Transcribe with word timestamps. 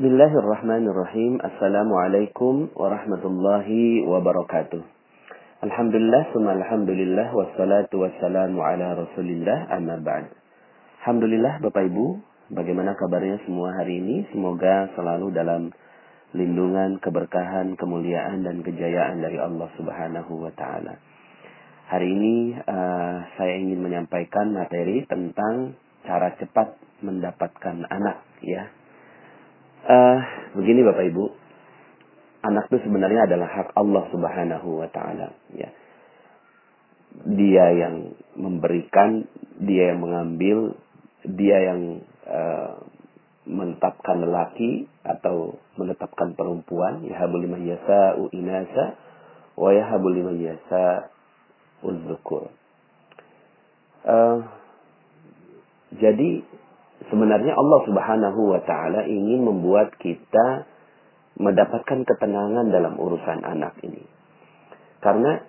Bismillahirrahmanirrahim. 0.00 1.44
Assalamualaikum 1.44 2.72
warahmatullahi 2.72 4.00
wabarakatuh. 4.08 4.80
Alhamdulillah, 5.60 6.32
summa 6.32 6.56
alhamdulillah, 6.56 7.28
wassalatu 7.36 8.08
wassalamu 8.08 8.64
ala 8.64 8.96
rasulillah, 8.96 9.68
amma 9.68 10.00
ba'd. 10.00 10.32
Alhamdulillah 11.04 11.60
Bapak 11.60 11.84
Ibu, 11.92 12.16
bagaimana 12.48 12.96
kabarnya 12.96 13.44
semua 13.44 13.76
hari 13.76 14.00
ini? 14.00 14.24
Semoga 14.32 14.88
selalu 14.96 15.36
dalam 15.36 15.68
lindungan, 16.32 16.96
keberkahan, 17.04 17.76
kemuliaan, 17.76 18.40
dan 18.40 18.64
kejayaan 18.64 19.20
dari 19.20 19.36
Allah 19.36 19.68
subhanahu 19.76 20.48
wa 20.48 20.52
ta'ala. 20.56 20.96
Hari 21.92 22.08
ini 22.08 22.56
uh, 22.56 23.16
saya 23.36 23.52
ingin 23.52 23.84
menyampaikan 23.84 24.48
materi 24.48 25.04
tentang 25.04 25.76
cara 26.08 26.32
cepat 26.40 26.80
mendapatkan 27.04 27.84
anak 27.84 28.24
ya 28.40 28.79
Uh, 29.80 30.18
begini 30.60 30.84
Bapak 30.84 31.08
Ibu, 31.08 31.24
anak 32.44 32.68
itu 32.68 32.84
sebenarnya 32.84 33.24
adalah 33.24 33.48
hak 33.48 33.68
Allah 33.76 34.04
Subhanahu 34.12 34.68
wa 34.84 34.88
taala, 34.92 35.32
ya. 35.56 35.72
Dia 37.26 37.66
yang 37.74 38.14
memberikan, 38.38 39.24
dia 39.58 39.96
yang 39.96 40.04
mengambil, 40.04 40.78
dia 41.26 41.56
yang 41.72 42.04
uh, 42.28 42.86
menetapkan 43.48 44.20
lelaki 44.20 44.86
atau 45.02 45.58
menetapkan 45.80 46.36
perempuan, 46.36 47.02
yahabul 47.08 47.40
liman 47.40 47.64
yasa'u 47.66 48.30
inasa 48.36 49.00
wa 49.56 49.72
yahabul 49.74 50.12
liman. 50.12 50.38
Uh, 54.00 54.38
jadi 55.96 56.44
sebenarnya 57.10 57.52
Allah 57.52 57.80
Subhanahu 57.84 58.40
wa 58.54 58.60
taala 58.64 59.04
ingin 59.04 59.44
membuat 59.44 59.98
kita 59.98 60.64
mendapatkan 61.36 62.06
ketenangan 62.06 62.70
dalam 62.70 62.94
urusan 62.96 63.42
anak 63.44 63.76
ini. 63.82 64.04
Karena 65.00 65.40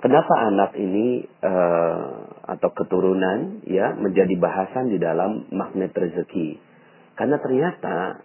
kenapa 0.00 0.34
anak 0.48 0.70
ini 0.80 1.24
uh, 1.44 2.08
atau 2.56 2.70
keturunan 2.72 3.64
ya 3.68 3.96
menjadi 3.96 4.34
bahasan 4.40 4.92
di 4.92 4.98
dalam 4.98 5.48
magnet 5.52 5.92
rezeki? 5.92 6.58
Karena 7.14 7.36
ternyata 7.38 8.24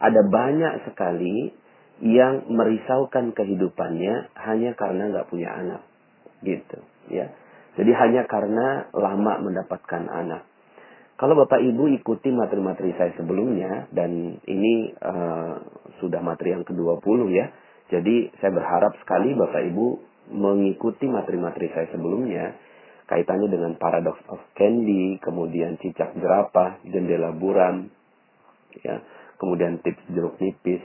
ada 0.00 0.20
banyak 0.24 0.88
sekali 0.88 1.52
yang 2.00 2.48
merisaukan 2.48 3.36
kehidupannya 3.36 4.32
hanya 4.40 4.72
karena 4.72 5.12
nggak 5.12 5.28
punya 5.28 5.52
anak, 5.52 5.82
gitu 6.40 6.80
ya. 7.12 7.28
Jadi 7.76 7.92
hanya 7.92 8.24
karena 8.24 8.88
lama 8.92 9.44
mendapatkan 9.44 10.08
anak. 10.08 10.49
Kalau 11.20 11.36
Bapak 11.36 11.60
Ibu 11.60 12.00
ikuti 12.00 12.32
materi-materi 12.32 12.96
saya 12.96 13.12
sebelumnya, 13.12 13.92
dan 13.92 14.40
ini 14.40 14.88
uh, 15.04 15.52
sudah 16.00 16.24
materi 16.24 16.56
yang 16.56 16.64
ke-20 16.64 17.28
ya, 17.36 17.52
jadi 17.92 18.32
saya 18.40 18.56
berharap 18.56 18.96
sekali 19.04 19.36
Bapak 19.36 19.68
Ibu 19.68 19.86
mengikuti 20.32 21.04
materi-materi 21.04 21.68
saya 21.76 21.92
sebelumnya, 21.92 22.56
kaitannya 23.04 23.52
dengan 23.52 23.76
paradox 23.76 24.16
of 24.32 24.40
candy, 24.56 25.20
kemudian 25.20 25.76
cicak 25.84 26.16
jerapah, 26.16 26.80
jendela 26.88 27.36
buram, 27.36 27.92
ya, 28.80 29.04
kemudian 29.36 29.76
tips 29.84 30.00
jeruk 30.16 30.40
nipis. 30.40 30.80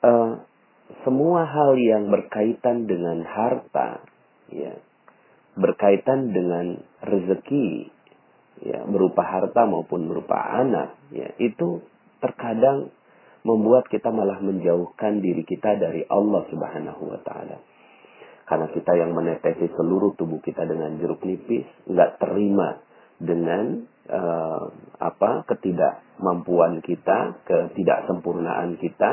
Uh, 0.00 0.48
semua 1.04 1.44
hal 1.44 1.76
yang 1.76 2.08
berkaitan 2.08 2.88
dengan 2.88 3.20
harta, 3.20 4.00
ya, 4.48 4.80
berkaitan 5.60 6.32
dengan 6.32 6.80
rezeki, 7.04 7.97
ya 8.62 8.82
berupa 8.86 9.22
harta 9.22 9.66
maupun 9.66 10.10
berupa 10.10 10.36
anak 10.36 10.98
ya 11.14 11.30
itu 11.38 11.82
terkadang 12.18 12.90
membuat 13.46 13.86
kita 13.86 14.10
malah 14.10 14.42
menjauhkan 14.42 15.22
diri 15.22 15.46
kita 15.46 15.78
dari 15.78 16.02
Allah 16.10 16.42
Subhanahu 16.50 17.02
wa 17.06 17.20
taala. 17.22 17.58
Karena 18.48 18.66
kita 18.72 18.92
yang 18.96 19.12
menetesi 19.12 19.68
seluruh 19.76 20.16
tubuh 20.16 20.40
kita 20.40 20.64
dengan 20.64 20.96
jeruk 20.96 21.20
nipis, 21.24 21.68
nggak 21.84 22.16
terima 22.16 22.80
dengan 23.20 23.84
uh, 24.08 24.72
apa 24.98 25.44
ketidakmampuan 25.48 26.80
kita, 26.80 27.44
ketidaksempurnaan 27.44 28.80
kita, 28.80 29.10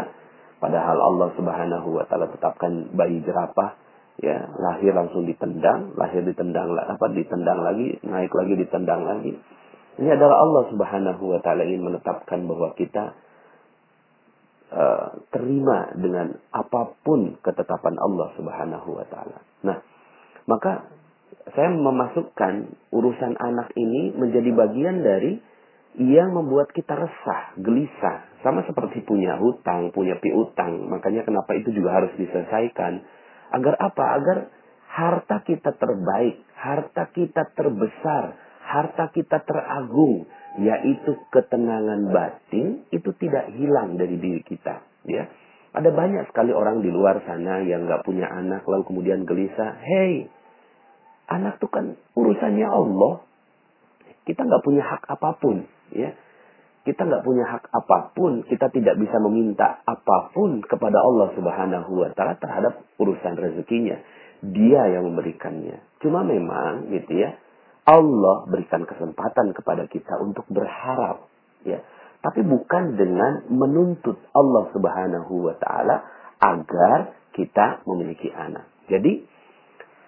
padahal 0.60 0.98
Allah 1.00 1.30
Subhanahu 1.36 2.00
wa 2.00 2.04
taala 2.08 2.32
tetapkan 2.32 2.96
bayi 2.96 3.20
jerapah 3.22 3.85
ya 4.24 4.48
lahir 4.56 4.96
langsung 4.96 5.28
ditendang 5.28 5.92
lahir 6.00 6.24
ditendang 6.24 6.72
apa 6.72 7.06
ditendang 7.12 7.60
lagi 7.60 8.00
naik 8.04 8.32
lagi 8.32 8.54
ditendang 8.56 9.02
lagi. 9.04 9.34
Ini 9.96 10.10
adalah 10.12 10.44
Allah 10.44 10.64
Subhanahu 10.72 11.24
wa 11.36 11.40
taala 11.40 11.64
ingin 11.64 11.88
menetapkan 11.88 12.44
bahwa 12.48 12.76
kita 12.76 13.16
uh, 14.72 15.08
terima 15.32 15.92
dengan 15.96 16.36
apa 16.52 16.96
pun 17.04 17.40
ketetapan 17.40 17.96
Allah 18.00 18.28
Subhanahu 18.36 18.90
wa 18.92 19.06
taala. 19.08 19.40
Nah 19.64 19.78
maka 20.48 20.88
saya 21.54 21.70
memasukkan 21.70 22.54
urusan 22.90 23.34
anak 23.38 23.76
ini 23.78 24.16
menjadi 24.16 24.50
bagian 24.56 25.06
dari 25.06 25.38
yang 25.96 26.36
membuat 26.36 26.76
kita 26.76 26.92
resah, 26.92 27.56
gelisah, 27.56 28.44
sama 28.44 28.68
seperti 28.68 29.00
punya 29.08 29.40
hutang, 29.40 29.96
punya 29.96 30.20
piutang. 30.20 30.92
Makanya 30.92 31.24
kenapa 31.24 31.56
itu 31.56 31.72
juga 31.72 31.96
harus 31.96 32.12
diselesaikan 32.20 33.00
Agar 33.54 33.76
apa? 33.78 34.06
Agar 34.18 34.38
harta 34.96 35.44
kita 35.44 35.76
terbaik, 35.76 36.42
harta 36.56 37.12
kita 37.12 37.52
terbesar, 37.52 38.40
harta 38.64 39.12
kita 39.12 39.44
teragung, 39.44 40.26
yaitu 40.64 41.20
ketenangan 41.30 42.10
batin 42.10 42.88
itu 42.96 43.12
tidak 43.20 43.52
hilang 43.54 44.00
dari 44.00 44.16
diri 44.16 44.42
kita. 44.42 44.82
Ya, 45.06 45.30
ada 45.76 45.92
banyak 45.92 46.32
sekali 46.32 46.56
orang 46.56 46.80
di 46.80 46.90
luar 46.90 47.20
sana 47.28 47.60
yang 47.68 47.86
nggak 47.86 48.08
punya 48.08 48.32
anak 48.32 48.64
lalu 48.64 48.88
kemudian 48.88 49.28
gelisah. 49.28 49.76
Hey, 49.84 50.32
anak 51.28 51.60
itu 51.60 51.68
kan 51.68 52.00
urusannya 52.16 52.68
Allah. 52.68 53.22
Kita 54.26 54.42
nggak 54.42 54.64
punya 54.66 54.82
hak 54.82 55.04
apa 55.06 55.38
pun, 55.38 55.70
ya. 55.94 56.16
Kita 56.86 57.02
nggak 57.02 57.26
punya 57.26 57.50
hak 57.50 57.74
apa 57.74 58.14
pun, 58.14 58.46
kita 58.46 58.70
tidak 58.70 59.02
bisa 59.02 59.18
meminta 59.18 59.82
apa 59.90 60.30
pun 60.30 60.62
kepada 60.62 61.02
Allah 61.02 61.34
Subhanahu 61.34 61.92
wa 61.98 62.14
taala 62.14 62.38
terhadap 62.38 62.86
urusan 63.02 63.34
rezekinya. 63.34 63.98
Dia 64.46 64.94
yang 64.94 65.10
memberikannya. 65.10 65.82
Cuma 66.06 66.22
memang 66.22 66.94
gitu 66.94 67.18
ya, 67.18 67.34
Allah 67.90 68.46
berikan 68.46 68.86
kesempatan 68.86 69.58
kepada 69.58 69.90
kita 69.90 70.22
untuk 70.22 70.46
berharap 70.46 71.26
ya. 71.66 71.82
Tapi 72.22 72.46
bukan 72.46 72.98
dengan 72.98 73.50
menuntut 73.50 74.22
Allah 74.38 74.70
Subhanahu 74.70 75.34
wa 75.42 75.58
taala 75.58 76.06
agar 76.38 77.18
kita 77.34 77.82
memiliki 77.90 78.30
anak. 78.30 78.70
Jadi 78.86 79.26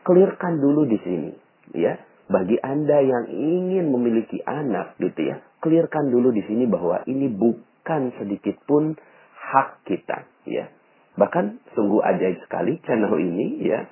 clearkan 0.05 0.61
dulu 0.61 0.85
di 0.85 0.97
sini 1.01 1.31
ya 1.73 1.97
bagi 2.27 2.59
Anda 2.59 2.99
yang 2.99 3.25
ingin 3.31 3.87
memiliki 3.87 4.43
anak 4.43 4.99
gitu 4.99 5.31
ya, 5.31 5.39
clearkan 5.63 6.11
dulu 6.11 6.35
di 6.35 6.43
sini 6.43 6.67
bahwa 6.67 7.03
ini 7.07 7.31
bukan 7.31 8.11
sedikit 8.19 8.59
pun 8.67 8.99
hak 9.35 9.87
kita 9.87 10.27
ya. 10.43 10.67
Bahkan 11.15 11.73
sungguh 11.73 12.03
ajaib 12.03 12.43
sekali 12.43 12.83
channel 12.83 13.15
ini 13.17 13.63
ya. 13.63 13.87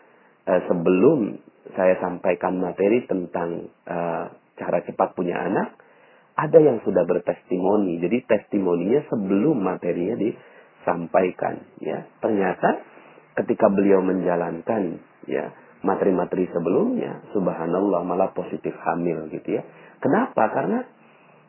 Uh, 0.46 0.62
sebelum 0.70 1.42
saya 1.74 1.98
sampaikan 1.98 2.62
materi 2.62 3.02
tentang 3.10 3.72
uh, 3.90 4.30
cara 4.60 4.78
cepat 4.86 5.18
punya 5.18 5.34
anak, 5.42 5.74
ada 6.38 6.60
yang 6.62 6.84
sudah 6.86 7.02
bertestimoni. 7.08 7.98
Jadi 7.98 8.30
testimoninya 8.30 9.02
sebelum 9.10 9.58
materinya 9.64 10.22
disampaikan 10.22 11.66
ya. 11.82 12.06
Ternyata 12.22 12.84
ketika 13.42 13.74
beliau 13.74 14.06
menjalankan 14.06 15.02
ya 15.26 15.50
materi-materi 15.86 16.50
sebelumnya, 16.50 17.22
subhanallah 17.32 18.02
malah 18.02 18.34
positif 18.34 18.74
hamil 18.82 19.30
gitu 19.30 19.62
ya. 19.62 19.64
Kenapa? 20.02 20.50
Karena 20.50 20.82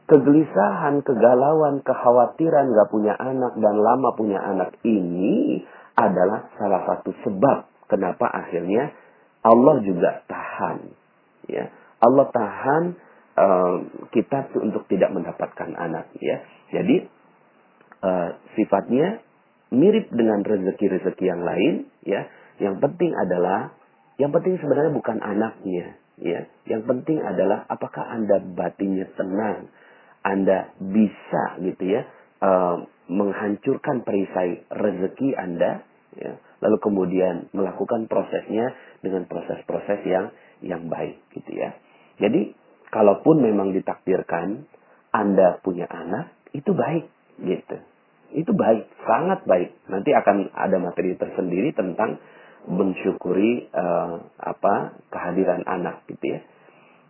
kegelisahan, 0.06 1.02
kegalauan, 1.02 1.82
kekhawatiran 1.82 2.70
gak 2.70 2.88
punya 2.92 3.16
anak 3.16 3.56
dan 3.58 3.74
lama 3.80 4.12
punya 4.14 4.38
anak 4.38 4.76
ini 4.84 5.64
adalah 5.96 6.52
salah 6.60 6.84
satu 6.84 7.16
sebab 7.24 7.88
kenapa 7.88 8.28
akhirnya 8.28 8.92
Allah 9.40 9.80
juga 9.82 10.22
tahan. 10.28 10.78
Ya, 11.46 11.70
Allah 12.02 12.26
tahan 12.28 12.84
uh, 13.38 13.76
kita 14.10 14.52
untuk 14.60 14.84
tidak 14.90 15.14
mendapatkan 15.14 15.70
anak. 15.72 16.10
Ya, 16.18 16.42
jadi 16.74 17.06
uh, 18.02 18.28
sifatnya 18.58 19.22
mirip 19.70 20.10
dengan 20.10 20.42
rezeki-rezeki 20.42 21.24
yang 21.24 21.42
lain. 21.46 21.74
Ya, 22.02 22.26
yang 22.58 22.82
penting 22.82 23.14
adalah 23.14 23.74
yang 24.16 24.32
penting 24.32 24.56
sebenarnya 24.56 24.92
bukan 24.96 25.20
anaknya, 25.20 26.00
ya. 26.20 26.48
Yang 26.64 26.82
penting 26.88 27.20
adalah 27.20 27.68
apakah 27.68 28.04
Anda 28.08 28.40
batinnya 28.40 29.12
tenang, 29.12 29.68
Anda 30.24 30.72
bisa 30.80 31.60
gitu 31.62 31.84
ya 31.84 32.02
uh, 32.40 32.82
menghancurkan 33.06 34.02
perisai 34.02 34.64
rezeki 34.72 35.36
Anda, 35.36 35.84
ya. 36.16 36.40
Lalu 36.64 36.76
kemudian 36.80 37.52
melakukan 37.52 38.08
prosesnya 38.08 38.72
dengan 39.04 39.28
proses-proses 39.28 40.00
yang 40.08 40.32
yang 40.64 40.88
baik 40.88 41.20
gitu 41.36 41.52
ya. 41.52 41.76
Jadi 42.16 42.56
kalaupun 42.88 43.44
memang 43.44 43.76
ditakdirkan 43.76 44.64
Anda 45.12 45.60
punya 45.60 45.84
anak, 45.84 46.32
itu 46.56 46.72
baik 46.72 47.04
gitu. 47.44 47.76
itu 48.34 48.50
baik, 48.50 48.90
sangat 49.06 49.46
baik. 49.46 49.76
Nanti 49.86 50.10
akan 50.10 50.50
ada 50.50 50.76
materi 50.82 51.14
tersendiri 51.14 51.70
tentang 51.72 52.18
mensyukuri 52.66 53.70
uh, 53.70 54.26
apa 54.38 54.98
kehadiran 55.10 55.62
anak 55.66 56.02
gitu 56.10 56.38
ya. 56.38 56.40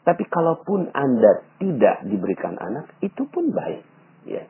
Tapi 0.06 0.22
kalaupun 0.30 0.94
Anda 0.94 1.42
tidak 1.58 2.06
diberikan 2.06 2.54
anak, 2.54 2.94
itu 3.02 3.26
pun 3.26 3.50
baik, 3.50 3.82
ya. 4.22 4.46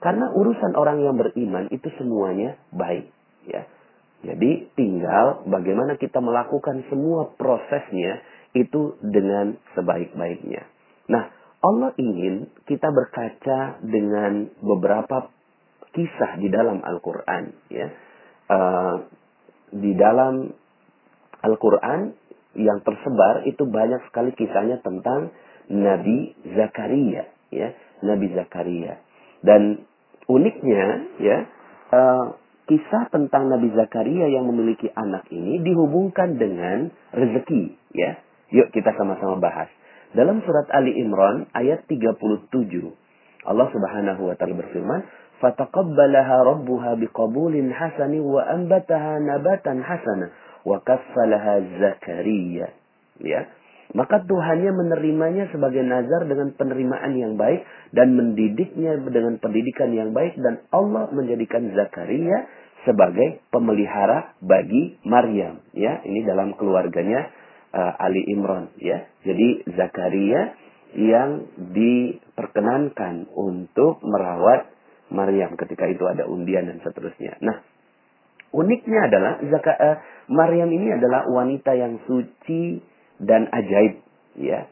Karena 0.00 0.32
urusan 0.32 0.72
orang 0.72 1.04
yang 1.04 1.20
beriman 1.20 1.68
itu 1.68 1.92
semuanya 2.00 2.56
baik, 2.72 3.12
ya. 3.44 3.68
Jadi 4.24 4.72
tinggal 4.76 5.44
bagaimana 5.44 6.00
kita 6.00 6.24
melakukan 6.24 6.88
semua 6.88 7.28
prosesnya 7.36 8.24
itu 8.56 8.96
dengan 9.04 9.60
sebaik-baiknya. 9.76 10.64
Nah, 11.12 11.28
Allah 11.60 11.92
ingin 12.00 12.48
kita 12.64 12.88
berkaca 12.88 13.84
dengan 13.84 14.48
beberapa 14.64 15.28
kisah 15.92 16.40
di 16.40 16.48
dalam 16.48 16.80
Al-Quran. 16.80 17.44
Ya. 17.68 17.88
Uh, 18.48 18.96
di 19.70 19.94
dalam 19.94 20.50
Al-Quran 21.40 22.12
yang 22.58 22.82
tersebar 22.82 23.46
itu 23.46 23.62
banyak 23.64 24.02
sekali 24.10 24.34
kisahnya 24.34 24.82
tentang 24.82 25.30
Nabi 25.70 26.34
Zakaria. 26.58 27.30
Ya. 27.54 27.68
Nabi 28.02 28.32
Zakaria. 28.34 28.98
Dan 29.40 29.86
uniknya, 30.26 30.86
ya, 31.22 31.38
uh, 31.94 32.24
kisah 32.68 33.08
tentang 33.10 33.48
Nabi 33.48 33.72
Zakaria 33.72 34.28
yang 34.28 34.46
memiliki 34.50 34.90
anak 34.92 35.26
ini 35.32 35.62
dihubungkan 35.64 36.36
dengan 36.36 36.90
rezeki, 37.14 37.76
ya. 37.94 38.20
Yuk 38.50 38.74
kita 38.74 38.90
sama-sama 38.98 39.38
bahas. 39.38 39.70
Dalam 40.10 40.42
surat 40.42 40.66
Ali 40.74 40.98
Imran 40.98 41.46
ayat 41.54 41.86
37, 41.86 42.50
Allah 43.46 43.66
Subhanahu 43.70 44.26
wa 44.26 44.34
taala 44.34 44.58
berfirman, 44.58 45.06
"Fataqabbalaha 45.40 46.36
rabbuha 46.54 47.00
biqabulin 47.00 47.72
hasani 47.72 48.20
wa 48.20 48.44
anbataha 48.44 49.18
nabatan 49.24 49.80
hasana 49.80 50.32
wa 50.68 50.78
kaffalaha 50.84 51.64
Zakaria." 51.80 52.68
Ya. 53.20 53.48
Maka 53.90 54.22
Tuhannya 54.22 54.70
menerimanya 54.70 55.50
sebagai 55.50 55.82
nazar 55.82 56.22
dengan 56.30 56.54
penerimaan 56.54 57.10
yang 57.18 57.34
baik 57.34 57.66
dan 57.90 58.14
mendidiknya 58.14 59.02
dengan 59.02 59.42
pendidikan 59.42 59.90
yang 59.90 60.14
baik 60.14 60.38
dan 60.38 60.62
Allah 60.70 61.10
menjadikan 61.10 61.74
Zakaria 61.74 62.46
sebagai 62.86 63.44
pemelihara 63.52 64.38
bagi 64.40 64.96
Maryam 65.04 65.60
ya 65.76 66.00
ini 66.06 66.24
dalam 66.24 66.56
keluarganya 66.56 67.28
uh, 67.74 67.92
Ali 68.00 68.24
Imran 68.30 68.72
ya 68.80 69.04
jadi 69.26 69.68
Zakaria 69.76 70.56
yang 70.96 71.46
diperkenankan 71.74 73.30
untuk 73.30 74.02
merawat 74.02 74.70
Maryam 75.10 75.58
ketika 75.58 75.86
itu 75.90 76.06
ada 76.06 76.26
undian 76.26 76.70
dan 76.70 76.78
seterusnya. 76.82 77.38
Nah 77.42 77.62
uniknya 78.54 79.10
adalah 79.10 79.32
Zaka, 79.42 79.72
uh, 79.74 79.96
Maryam 80.30 80.70
ini 80.70 80.94
adalah 80.94 81.26
wanita 81.26 81.74
yang 81.74 82.02
suci 82.06 82.82
dan 83.22 83.50
ajaib 83.50 84.02
ya. 84.38 84.66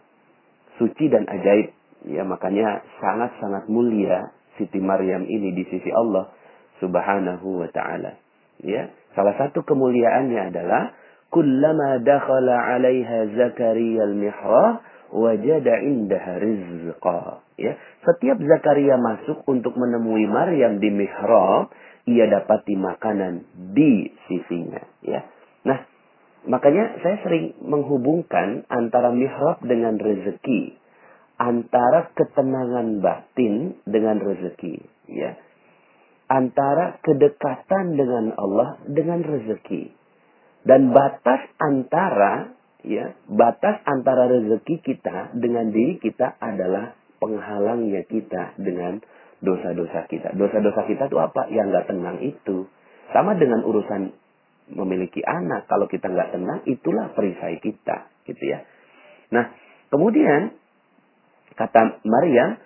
Suci 0.79 1.11
dan 1.11 1.27
ajaib 1.27 1.75
ya. 2.07 2.23
Makanya 2.23 2.83
sangat-sangat 3.03 3.67
mulia 3.71 4.31
Siti 4.59 4.83
Maryam 4.83 5.23
ini 5.23 5.55
di 5.55 5.63
sisi 5.71 5.91
Allah 5.95 6.35
Subhanahu 6.83 7.63
wa 7.63 7.69
taala 7.71 8.19
ya. 8.63 8.91
Salah 9.15 9.35
satu 9.39 9.63
kemuliaannya 9.63 10.55
adalah 10.55 10.95
kullama 11.31 12.03
dakhala 12.03 12.55
'alaiha 12.55 13.35
Zakaria 13.35 14.03
al-mihrab 14.07 14.83
wajada 15.13 15.75
indaha 15.85 16.41
rizqa 16.41 17.45
ya 17.57 17.77
setiap 18.05 18.39
Zakaria 18.41 18.97
masuk 19.01 19.45
untuk 19.49 19.75
menemui 19.75 20.29
Maryam 20.29 20.79
di 20.79 20.91
mihrab 20.93 21.73
ia 22.09 22.25
dapati 22.29 22.77
makanan 22.77 23.45
di 23.77 24.13
sisinya 24.29 24.85
ya 25.05 25.25
nah 25.65 25.85
Makanya 26.49 27.05
saya 27.05 27.21
sering 27.27 27.61
menghubungkan 27.61 28.65
antara 28.73 29.13
mihrab 29.13 29.61
dengan 29.61 30.01
rezeki. 30.01 30.81
Antara 31.39 32.09
ketenangan 32.17 33.05
batin 33.05 33.77
dengan 33.85 34.23
rezeki. 34.23 34.81
Ya. 35.13 35.37
Antara 36.33 36.99
kedekatan 37.05 38.01
dengan 38.01 38.33
Allah 38.41 38.81
dengan 38.89 39.21
rezeki. 39.21 39.93
Dan 40.65 40.97
batas 40.97 41.53
antara 41.61 42.58
ya 42.87 43.15
batas 43.27 43.83
antara 43.87 44.31
rezeki 44.31 44.83
kita 44.83 45.35
dengan 45.35 45.75
diri 45.75 45.99
kita 45.99 46.39
adalah 46.39 46.95
penghalangnya 47.19 48.07
kita 48.07 48.55
dengan 48.59 49.03
dosa-dosa 49.43 50.07
kita. 50.11 50.35
Dosa-dosa 50.35 50.87
kita 50.87 51.11
itu 51.11 51.19
apa? 51.19 51.47
Yang 51.51 51.67
nggak 51.75 51.87
tenang 51.91 52.19
itu. 52.23 52.67
Sama 53.15 53.39
dengan 53.39 53.63
urusan 53.67 54.15
memiliki 54.69 55.25
anak, 55.25 55.65
kalau 55.71 55.89
kita 55.89 56.11
nggak 56.11 56.35
tenang, 56.35 56.61
itulah 56.69 57.09
perisai 57.17 57.57
kita, 57.63 58.13
gitu 58.29 58.43
ya. 58.45 58.69
Nah, 59.33 59.55
kemudian 59.89 60.53
kata 61.57 62.05
Maria, 62.05 62.61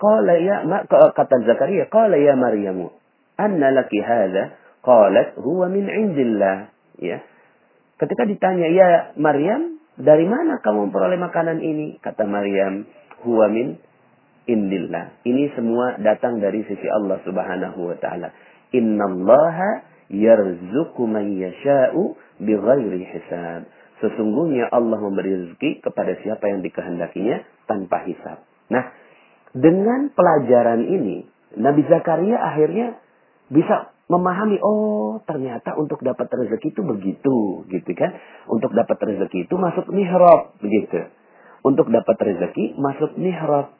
qala 0.00 0.34
ya 0.40 0.64
kata 0.88 1.34
Zakaria, 1.44 1.84
qala 1.92 2.16
ya 2.16 2.34
Maryamu, 2.34 2.90
anna 3.36 3.68
laki 3.74 4.00
hadha? 4.00 4.56
Qalat 4.84 5.40
huwa 5.40 5.72
min 5.72 5.88
indillah. 5.88 6.68
Ya. 7.00 7.24
Ketika 8.04 8.28
ditanya, 8.28 8.68
ya 8.68 8.88
Maryam, 9.16 9.80
dari 9.96 10.28
mana 10.28 10.60
kamu 10.60 10.92
memperoleh 10.92 11.16
makanan 11.16 11.64
ini? 11.64 11.96
Kata 12.04 12.28
Maryam, 12.28 12.84
huwa 13.24 13.48
min 13.48 13.80
indillah. 14.44 15.24
Ini 15.24 15.56
semua 15.56 15.96
datang 15.96 16.36
dari 16.36 16.60
sisi 16.68 16.84
Allah 16.84 17.24
Subhanahu 17.24 17.80
wa 17.80 17.96
taala. 17.96 18.28
Innallaha 18.76 19.88
yarzuqu 20.12 21.00
man 21.08 21.32
yasha'u 21.32 22.12
bighairi 22.44 23.08
hisab. 23.08 23.72
Sesungguhnya 24.04 24.68
Allah 24.68 25.00
memberi 25.00 25.48
rezeki 25.48 25.80
kepada 25.80 26.12
siapa 26.20 26.44
yang 26.44 26.60
dikehendakinya 26.60 27.40
tanpa 27.64 28.04
hisab. 28.04 28.44
Nah, 28.68 28.84
dengan 29.56 30.12
pelajaran 30.12 30.84
ini, 30.92 31.24
Nabi 31.56 31.88
Zakaria 31.88 32.36
akhirnya 32.36 33.00
bisa 33.48 33.93
memahami, 34.08 34.60
oh 34.60 35.20
ternyata 35.24 35.76
untuk 35.80 36.04
dapat 36.04 36.28
rezeki 36.28 36.76
itu 36.76 36.82
begitu, 36.84 37.36
gitu 37.72 37.90
kan. 37.96 38.12
Untuk 38.50 38.76
dapat 38.76 39.00
rezeki 39.00 39.48
itu 39.48 39.54
masuk 39.56 39.88
mihrab, 39.88 40.56
begitu. 40.60 41.08
Untuk 41.64 41.88
dapat 41.88 42.16
rezeki 42.20 42.76
masuk 42.76 43.16
mihrab. 43.16 43.72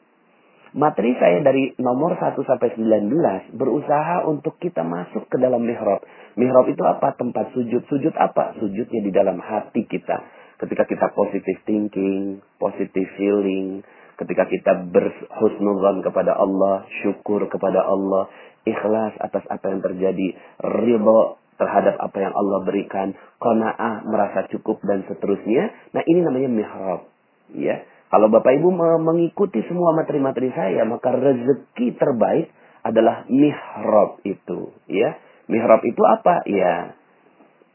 Materi 0.75 1.15
saya 1.15 1.39
dari 1.39 1.71
nomor 1.79 2.19
1 2.19 2.35
sampai 2.35 2.75
19 2.75 3.55
berusaha 3.55 4.27
untuk 4.27 4.59
kita 4.59 4.83
masuk 4.83 5.23
ke 5.31 5.39
dalam 5.39 5.63
mihrab. 5.63 6.03
Mihrab 6.35 6.67
itu 6.67 6.83
apa? 6.83 7.15
Tempat 7.15 7.55
sujud. 7.55 7.87
Sujud 7.87 8.11
apa? 8.19 8.59
Sujudnya 8.59 8.99
di 8.99 9.07
dalam 9.07 9.39
hati 9.39 9.87
kita. 9.87 10.19
Ketika 10.59 10.83
kita 10.83 11.15
positive 11.15 11.63
thinking, 11.63 12.43
positive 12.59 13.07
feeling, 13.15 13.87
ketika 14.15 14.43
kita 14.47 14.71
berhusnuzan 14.91 16.03
kepada 16.03 16.35
Allah, 16.35 16.87
syukur 17.03 17.47
kepada 17.51 17.83
Allah, 17.83 18.31
ikhlas 18.65 19.13
atas 19.21 19.43
apa 19.47 19.65
yang 19.71 19.81
terjadi, 19.83 20.27
ridho 20.63 21.39
terhadap 21.55 21.95
apa 21.99 22.17
yang 22.19 22.33
Allah 22.35 22.59
berikan, 22.67 23.15
qanaah, 23.39 24.03
merasa 24.07 24.47
cukup 24.51 24.83
dan 24.83 25.07
seterusnya. 25.07 25.71
Nah, 25.95 26.03
ini 26.03 26.19
namanya 26.23 26.49
mihrab. 26.51 27.07
Ya. 27.55 27.87
Kalau 28.11 28.27
Bapak 28.31 28.59
Ibu 28.59 28.69
mengikuti 29.01 29.63
semua 29.67 29.95
materi-materi 29.95 30.51
saya, 30.51 30.83
maka 30.87 31.11
rezeki 31.15 31.95
terbaik 31.95 32.51
adalah 32.85 33.25
mihrab 33.27 34.21
itu, 34.23 34.71
ya. 34.87 35.17
Mihrab 35.45 35.81
itu 35.85 36.01
apa? 36.05 36.45
Ya, 36.47 36.95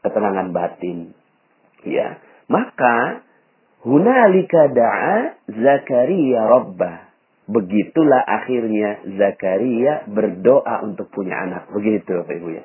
ketenangan 0.03 0.51
batin. 0.51 1.13
Ya. 1.87 2.19
Maka 2.51 3.23
hunalika 3.85 4.61
da'a 4.71 5.17
Zakaria 5.49 6.41
rabbah. 6.47 6.97
Begitulah 7.51 8.21
akhirnya 8.23 9.03
Zakaria 9.17 10.07
berdoa 10.07 10.87
untuk 10.87 11.11
punya 11.11 11.35
anak. 11.35 11.67
Begitu 11.73 12.23
Bapak 12.23 12.35
Ibu 12.37 12.49
ya. 12.55 12.63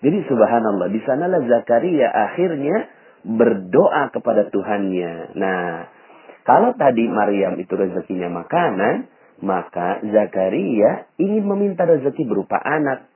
Jadi 0.00 0.18
subhanallah, 0.28 0.88
di 0.92 1.00
sanalah 1.04 1.42
Zakaria 1.44 2.08
akhirnya 2.08 2.88
berdoa 3.26 4.12
kepada 4.14 4.48
Tuhannya. 4.52 5.34
Nah, 5.34 5.90
kalau 6.46 6.78
tadi 6.78 7.10
Maryam 7.10 7.58
itu 7.58 7.74
rezekinya 7.74 8.30
makanan, 8.30 9.10
maka 9.42 10.00
Zakaria 10.06 11.10
ingin 11.18 11.42
meminta 11.42 11.82
rezeki 11.84 12.22
berupa 12.24 12.56
anak. 12.62 13.10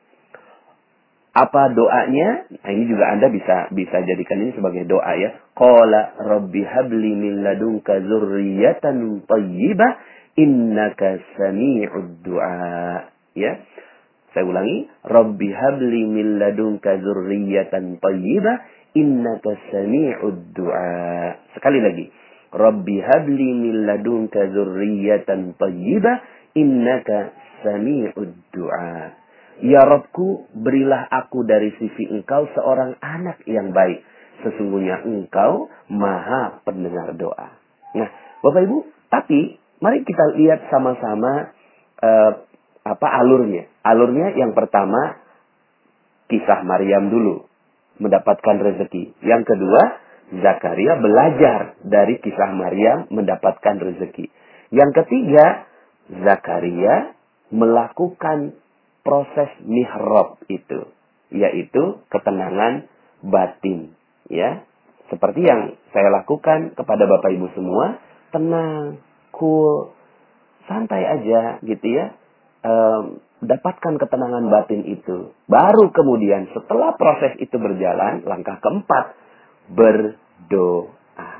Apa 1.30 1.70
doanya? 1.70 2.50
Nah, 2.50 2.70
ini 2.75 2.90
juga 2.90 3.06
Anda 3.14 3.30
bisa 3.30 3.70
bisa 3.70 4.02
jadikan 4.02 4.42
ini 4.42 4.50
sebagai 4.50 4.82
doa 4.90 5.14
ya. 5.14 5.30
Qala 5.54 6.18
rabbi 6.18 6.66
habli 6.66 7.14
min 7.14 7.46
ladunka 7.46 8.02
dzurriyyatan 8.02 9.30
thayyibah 9.30 9.90
innaka 10.34 11.22
sami'ud 11.38 12.26
du'a. 12.26 13.14
Ya. 13.38 13.62
Saya 14.34 14.46
ulangi, 14.46 14.90
rabbi 15.06 15.54
habli 15.54 16.02
min 16.06 16.42
ladunka 16.42 16.99
dzurriyyatan 16.99 18.02
thayyibah 18.02 18.56
innaka 18.99 19.54
sami'ud 19.70 20.50
du'a. 20.50 20.90
Sekali 21.54 21.78
lagi. 21.78 22.06
Rabbi 22.50 22.96
habli 23.06 23.49
min 23.54 23.87
ladunka 23.87 24.50
dzurriyyatan 24.50 25.54
thayyibah 25.54 26.16
innaka 26.58 27.30
sami'ud 27.62 28.34
du'a. 28.50 29.19
Ya 29.60 29.84
Robku, 29.84 30.48
berilah 30.56 31.04
aku 31.12 31.44
dari 31.44 31.68
sisi 31.76 32.08
engkau 32.08 32.48
seorang 32.56 32.96
anak 33.04 33.44
yang 33.44 33.76
baik. 33.76 34.00
Sesungguhnya 34.40 35.04
engkau 35.04 35.68
maha 35.92 36.64
pendengar 36.64 37.12
doa. 37.12 37.60
Nah, 37.92 38.08
Bapak 38.40 38.64
Ibu, 38.64 38.78
tapi 39.12 39.60
mari 39.84 40.00
kita 40.00 40.32
lihat 40.40 40.64
sama-sama 40.72 41.52
uh, 42.00 42.32
apa 42.88 43.08
alurnya. 43.20 43.68
Alurnya 43.84 44.32
yang 44.40 44.56
pertama 44.56 45.20
kisah 46.32 46.64
Maryam 46.64 47.12
dulu 47.12 47.44
mendapatkan 48.00 48.56
rezeki. 48.64 49.12
Yang 49.20 49.42
kedua, 49.44 49.82
Zakaria 50.40 50.96
belajar 50.96 51.76
dari 51.84 52.16
kisah 52.22 52.54
Maryam 52.56 53.12
mendapatkan 53.12 53.76
rezeki. 53.76 54.30
Yang 54.72 55.04
ketiga, 55.04 55.68
Zakaria 56.08 57.12
melakukan 57.52 58.56
proses 59.00 59.50
mihrab 59.64 60.40
itu, 60.50 60.88
yaitu 61.33 62.02
ketenangan 62.12 62.88
batin, 63.25 63.97
ya. 64.28 64.64
Seperti 65.11 65.42
yang 65.42 65.75
saya 65.90 66.07
lakukan 66.23 66.78
kepada 66.78 67.02
Bapak 67.11 67.35
Ibu 67.35 67.50
semua, 67.59 67.99
tenang, 68.30 69.02
cool, 69.35 69.90
santai 70.71 71.02
aja 71.02 71.59
gitu 71.66 71.87
ya. 71.90 72.14
Dapatkan 73.40 73.99
ketenangan 73.99 74.47
batin 74.52 74.87
itu. 74.87 75.35
Baru 75.50 75.90
kemudian 75.90 76.52
setelah 76.54 76.95
proses 76.95 77.35
itu 77.42 77.59
berjalan, 77.59 78.23
langkah 78.23 78.62
keempat, 78.62 79.19
berdoa. 79.75 81.30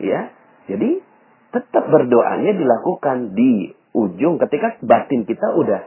Ya, 0.00 0.32
jadi 0.64 1.04
tetap 1.52 1.84
berdoanya 1.86 2.52
dilakukan 2.56 3.36
di 3.36 3.76
ujung 3.92 4.40
ketika 4.40 4.80
batin 4.82 5.28
kita 5.28 5.52
udah 5.54 5.86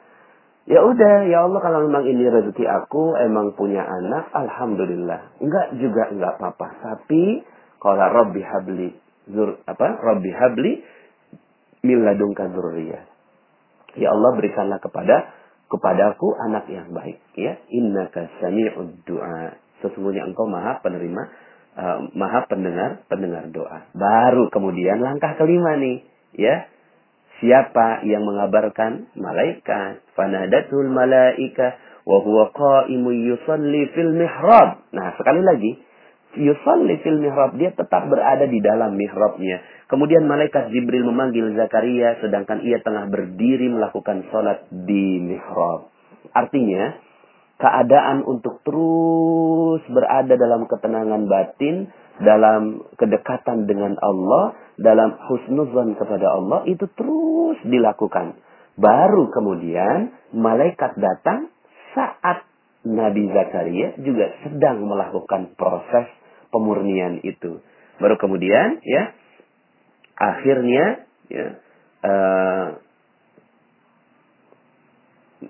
ya 0.68 0.84
udah 0.84 1.14
ya 1.32 1.48
Allah 1.48 1.60
kalau 1.64 1.80
memang 1.88 2.04
ini 2.06 2.28
rezeki 2.28 2.68
aku 2.68 3.16
emang 3.16 3.56
punya 3.56 3.82
anak 3.82 4.30
alhamdulillah. 4.36 5.40
Enggak 5.40 5.80
juga 5.80 6.12
enggak 6.12 6.38
apa-apa. 6.38 6.68
Tapi 6.84 7.42
kalau 7.80 8.08
Robbi 8.12 8.44
habli 8.44 8.92
zur 9.32 9.64
apa 9.64 9.98
Robbi 10.04 10.32
habli 10.36 10.72
min 11.88 12.04
ladunka 12.04 12.52
ya 13.96 14.08
Allah 14.12 14.32
berikanlah 14.36 14.80
kepada 14.84 15.32
kepadaku 15.72 16.36
anak 16.36 16.68
yang 16.68 16.92
baik 16.92 17.24
ya. 17.34 17.56
Innaka 17.72 18.28
sami'ud 18.44 19.08
du'a. 19.08 19.56
Sesungguhnya 19.80 20.28
engkau 20.28 20.50
maha 20.50 20.84
penerima 20.84 21.24
uh, 21.80 22.00
maha 22.12 22.44
pendengar 22.50 23.08
pendengar 23.08 23.48
doa. 23.54 23.88
Baru 23.96 24.52
kemudian 24.52 25.00
langkah 25.00 25.38
kelima 25.40 25.80
nih 25.80 26.04
ya 26.36 26.68
Siapa 27.38 28.01
yang 28.08 28.25
mengabarkan? 28.25 29.13
Malaikat. 29.13 30.01
Fanadatul 30.17 30.89
malaika 30.89 31.77
wa 32.08 32.17
huwa 32.24 32.50
qa'imun 32.50 33.13
yusalli 33.29 33.94
fil 33.94 34.15
mihrab. 34.17 34.82
Nah, 34.89 35.13
sekali 35.22 35.46
lagi, 35.46 35.72
yusalli 36.39 36.98
fil 37.06 37.22
mihrab, 37.22 37.53
dia 37.62 37.70
tetap 37.77 38.10
berada 38.10 38.50
di 38.50 38.58
dalam 38.58 38.98
mihrabnya. 38.98 39.62
Kemudian 39.86 40.25
malaikat 40.25 40.74
Jibril 40.74 41.06
memanggil 41.06 41.53
Zakaria 41.53 42.17
sedangkan 42.25 42.65
ia 42.65 42.82
tengah 42.82 43.06
berdiri 43.12 43.70
melakukan 43.70 44.25
sholat 44.34 44.65
di 44.74 45.22
mihrab. 45.22 45.94
Artinya, 46.34 46.98
keadaan 47.62 48.25
untuk 48.25 48.62
terus 48.65 49.82
berada 49.94 50.34
dalam 50.38 50.65
ketenangan 50.65 51.29
batin, 51.29 51.89
dalam 52.22 52.82
kedekatan 52.98 53.70
dengan 53.70 53.94
Allah, 54.02 54.58
dalam 54.78 55.18
husnuzan 55.30 55.98
kepada 55.98 56.38
Allah 56.38 56.66
itu 56.70 56.86
terus 56.98 57.58
dilakukan. 57.66 58.38
Baru 58.78 59.34
kemudian 59.34 60.14
malaikat 60.34 60.98
datang 61.02 61.50
saat 61.98 62.46
Nabi 62.86 63.28
Zakaria 63.34 63.98
juga 64.00 64.32
sedang 64.46 64.86
melakukan 64.86 65.58
proses 65.58 66.08
pemurnian 66.54 67.20
itu. 67.26 67.60
Baru 67.98 68.16
kemudian 68.22 68.78
ya 68.86 69.04
akhirnya 70.18 71.10
ya 71.28 71.46
uh, 72.06 72.66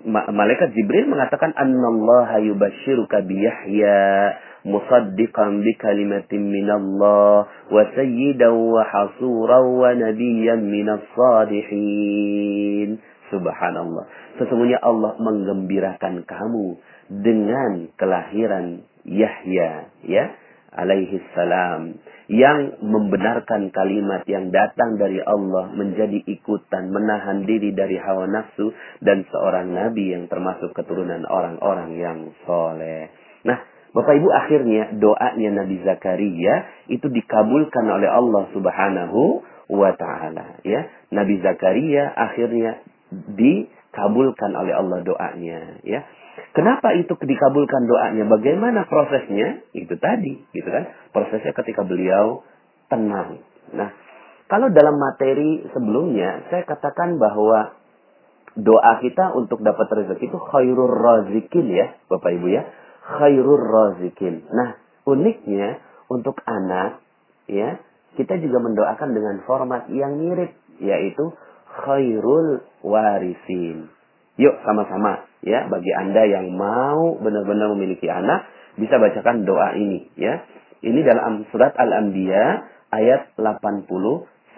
malaikat 0.08 0.76
Jibril 0.76 1.08
mengatakan 1.08 1.56
annallaha 1.56 2.44
yubashshiruka 2.44 3.24
bi 3.24 3.40
Yahya 3.40 4.36
musaddiqan 4.68 5.64
bi 5.64 5.72
kalimatin 5.80 6.44
minallah 6.44 7.48
wa 7.48 7.82
sayyidan 7.96 8.52
wa 8.52 8.84
hasuran 8.84 9.64
wa 9.80 9.88
nabiyyan 9.96 10.60
minas 10.60 11.04
salihin. 11.16 13.00
Subhanallah. 13.32 14.08
Sesungguhnya 14.40 14.80
Allah 14.80 15.16
menggembirakan 15.20 16.24
kamu 16.24 16.66
dengan 17.08 17.92
kelahiran 17.96 18.84
Yahya, 19.08 19.88
ya, 20.04 20.24
alaihi 20.78 21.18
salam 21.34 21.98
yang 22.30 22.78
membenarkan 22.78 23.74
kalimat 23.74 24.22
yang 24.30 24.54
datang 24.54 24.94
dari 24.94 25.18
Allah 25.18 25.74
menjadi 25.74 26.22
ikutan 26.28 26.94
menahan 26.94 27.42
diri 27.42 27.74
dari 27.74 27.98
hawa 27.98 28.30
nafsu 28.30 28.70
dan 29.02 29.26
seorang 29.26 29.74
nabi 29.74 30.14
yang 30.14 30.30
termasuk 30.30 30.70
keturunan 30.76 31.26
orang-orang 31.26 31.98
yang 31.98 32.18
soleh. 32.46 33.10
Nah, 33.42 33.58
Bapak 33.88 34.14
Ibu 34.20 34.28
akhirnya 34.28 34.92
doanya 35.00 35.64
Nabi 35.64 35.80
Zakaria 35.80 36.54
itu 36.92 37.08
dikabulkan 37.08 37.88
oleh 37.88 38.06
Allah 38.12 38.44
Subhanahu 38.52 39.40
wa 39.72 39.90
taala 39.96 40.60
ya. 40.60 40.84
Nabi 41.08 41.40
Zakaria 41.40 42.12
akhirnya 42.12 42.84
dikabulkan 43.10 44.52
oleh 44.52 44.76
Allah 44.76 45.00
doanya 45.00 45.80
ya. 45.88 46.04
Kenapa 46.58 46.90
itu 46.98 47.14
dikabulkan 47.14 47.86
doanya? 47.86 48.26
Bagaimana 48.26 48.82
prosesnya? 48.90 49.62
Itu 49.70 49.94
tadi, 49.94 50.42
gitu 50.50 50.66
kan? 50.66 50.90
Prosesnya 51.14 51.54
ketika 51.54 51.86
beliau 51.86 52.42
tenang. 52.90 53.38
Nah, 53.78 53.94
kalau 54.50 54.66
dalam 54.74 54.98
materi 54.98 55.62
sebelumnya 55.70 56.50
saya 56.50 56.66
katakan 56.66 57.22
bahwa 57.22 57.78
doa 58.58 58.92
kita 58.98 59.38
untuk 59.38 59.62
dapat 59.62 59.86
rezeki 60.02 60.34
itu 60.34 60.38
khairur 60.50 60.98
razikin 60.98 61.66
ya, 61.70 61.94
Bapak 62.10 62.34
Ibu 62.34 62.48
ya 62.50 62.66
khairur 63.08 63.62
razikin. 63.64 64.44
Nah, 64.52 64.76
uniknya 65.08 65.80
untuk 66.12 66.36
anak 66.44 67.00
ya, 67.48 67.80
kita 68.20 68.36
juga 68.36 68.60
mendoakan 68.60 69.10
dengan 69.16 69.36
format 69.48 69.88
yang 69.88 70.20
mirip 70.20 70.52
yaitu 70.82 71.32
khairul 71.86 72.60
warisin. 72.84 73.88
Yuk 74.38 74.54
sama-sama 74.62 75.26
ya 75.42 75.66
bagi 75.66 75.90
Anda 75.90 76.22
yang 76.30 76.54
mau 76.54 77.18
benar-benar 77.18 77.74
memiliki 77.74 78.06
anak 78.06 78.46
bisa 78.78 78.94
bacakan 79.02 79.42
doa 79.42 79.74
ini 79.74 80.06
ya. 80.14 80.46
Ini 80.78 81.02
dalam 81.02 81.42
surat 81.50 81.74
Al-Anbiya 81.74 82.62
ayat 82.94 83.34
89 83.34 84.54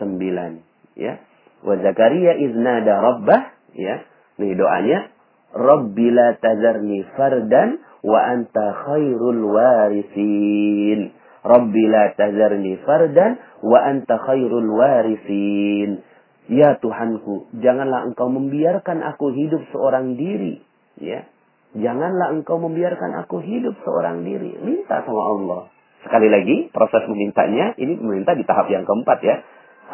ya. 1.00 1.16
Wa 1.64 1.74
Zakaria 1.80 2.36
iznada 2.44 3.00
rabbah 3.00 3.42
ya. 3.72 4.04
Nih 4.36 4.52
doanya 4.52 5.08
Rabbi 5.50 6.06
la 6.14 6.38
tazarni 6.38 7.02
fardan 7.18 7.82
wa 8.06 8.20
anta 8.22 8.70
khairul 8.86 9.42
warisin. 9.50 11.10
Rabbi 11.42 11.84
la 11.90 12.14
tazarni 12.14 12.78
fardan 12.86 13.34
wa 13.64 13.80
anta 13.82 14.14
khairul 14.28 14.70
warisin. 14.70 16.04
Ya 16.48 16.78
Tuhanku, 16.80 17.52
janganlah 17.60 18.08
engkau 18.08 18.32
membiarkan 18.32 19.02
aku 19.02 19.34
hidup 19.36 19.66
seorang 19.70 20.16
diri. 20.16 20.64
Ya, 20.96 21.28
Janganlah 21.70 22.34
engkau 22.34 22.58
membiarkan 22.58 23.14
aku 23.22 23.38
hidup 23.46 23.78
seorang 23.86 24.26
diri. 24.26 24.58
Minta 24.58 25.06
sama 25.06 25.22
Allah. 25.22 25.62
Sekali 26.02 26.26
lagi, 26.26 26.56
proses 26.74 27.06
memintanya, 27.06 27.78
ini 27.78 27.94
meminta 27.94 28.34
di 28.34 28.42
tahap 28.42 28.66
yang 28.72 28.82
keempat 28.82 29.18
ya. 29.22 29.36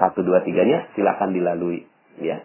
Satu, 0.01 0.25
dua, 0.25 0.41
tiganya 0.41 0.89
silakan 0.97 1.37
dilalui. 1.37 1.85
Ya. 2.17 2.41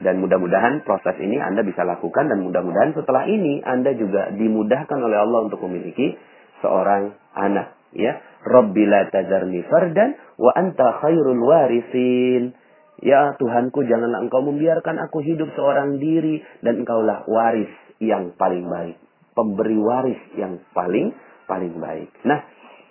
Dan 0.00 0.22
mudah-mudahan 0.22 0.86
proses 0.86 1.18
ini 1.18 1.36
Anda 1.42 1.66
bisa 1.66 1.82
lakukan 1.82 2.30
dan 2.30 2.40
mudah-mudahan 2.40 2.94
setelah 2.94 3.26
ini 3.26 3.60
Anda 3.60 3.92
juga 3.98 4.32
dimudahkan 4.32 4.96
oleh 4.96 5.18
Allah 5.18 5.50
untuk 5.50 5.60
memiliki 5.66 6.14
seorang 6.62 7.12
anak. 7.34 7.74
Ya, 7.90 8.22
Rabbi 8.46 8.86
la 8.86 9.10
tazarni 9.10 9.66
fardan 9.66 10.14
wa 10.38 10.54
anta 10.54 11.02
khairul 11.02 11.42
warisin. 11.42 12.54
Ya 13.00 13.36
Tuhanku 13.40 13.84
janganlah 13.88 14.20
engkau 14.20 14.44
membiarkan 14.44 15.00
aku 15.08 15.24
hidup 15.24 15.48
seorang 15.56 15.96
diri 15.96 16.44
dan 16.60 16.84
engkaulah 16.84 17.24
waris 17.24 17.72
yang 18.00 18.36
paling 18.36 18.68
baik. 18.68 18.96
Pemberi 19.32 19.78
waris 19.80 20.20
yang 20.36 20.60
paling 20.76 21.16
paling 21.48 21.80
baik. 21.80 22.12
Nah, 22.28 22.44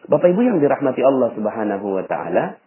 Bapak 0.10 0.34
Ibu 0.34 0.42
yang 0.42 0.58
dirahmati 0.58 1.06
Allah 1.06 1.30
Subhanahu 1.38 1.88
wa 1.94 2.04
taala, 2.10 2.58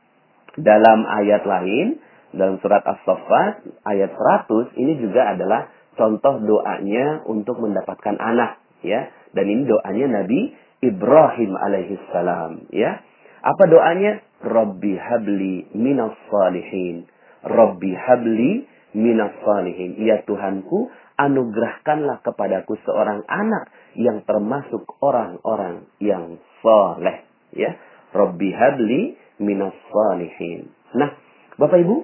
dalam 0.59 1.09
ayat 1.09 1.43
lain 1.49 1.97
dalam 2.33 2.61
surat 2.61 2.81
As-Saffat 2.85 3.85
ayat 3.85 4.11
100 4.13 4.77
ini 4.81 5.01
juga 5.01 5.37
adalah 5.37 5.69
contoh 5.97 6.41
doanya 6.41 7.25
untuk 7.29 7.61
mendapatkan 7.61 8.17
anak 8.17 8.61
ya 8.81 9.13
dan 9.37 9.45
ini 9.49 9.69
doanya 9.69 10.25
Nabi 10.25 10.57
Ibrahim 10.81 11.53
alaihi 11.57 12.01
salam 12.13 12.69
ya 12.73 13.01
apa 13.45 13.65
doanya 13.69 14.25
Rabbi 14.43 14.93
habli 14.97 15.69
minas 15.77 16.17
salihin 16.33 17.09
Rabbi 17.43 17.91
habli 17.95 18.67
minas 18.97 19.35
salihin. 19.43 19.99
Ya 20.01 20.23
Tuhanku, 20.25 20.93
anugerahkanlah 21.17 22.25
kepadaku 22.25 22.77
seorang 22.85 23.25
anak 23.29 23.73
yang 23.97 24.25
termasuk 24.25 24.85
orang-orang 25.01 25.89
yang 26.01 26.41
soleh. 26.65 27.25
Ya, 27.53 27.77
Robbi 28.17 28.49
habli 28.53 29.17
minas 29.41 29.77
salihin. 29.93 30.73
Nah, 30.97 31.13
Bapak 31.61 31.81
Ibu, 31.85 31.97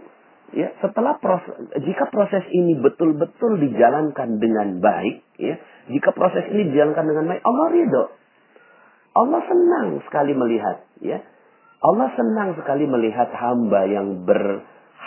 ya 0.57 0.73
setelah 0.85 1.17
proses, 1.21 1.73
jika 1.81 2.09
proses 2.13 2.45
ini 2.53 2.77
betul-betul 2.77 3.61
dijalankan 3.61 4.37
dengan 4.41 4.81
baik, 4.81 5.25
ya, 5.41 5.57
jika 5.89 6.13
proses 6.13 6.45
ini 6.53 6.69
dijalankan 6.73 7.05
dengan 7.09 7.25
baik, 7.33 7.43
Allah 7.45 7.67
ridho. 7.73 8.05
Allah 9.17 9.41
senang 9.49 9.89
sekali 10.05 10.37
melihat, 10.37 10.85
ya. 11.01 11.19
Allah 11.79 12.11
senang 12.19 12.59
sekali 12.59 12.85
melihat 12.91 13.31
hamba 13.33 13.87
yang 13.87 14.27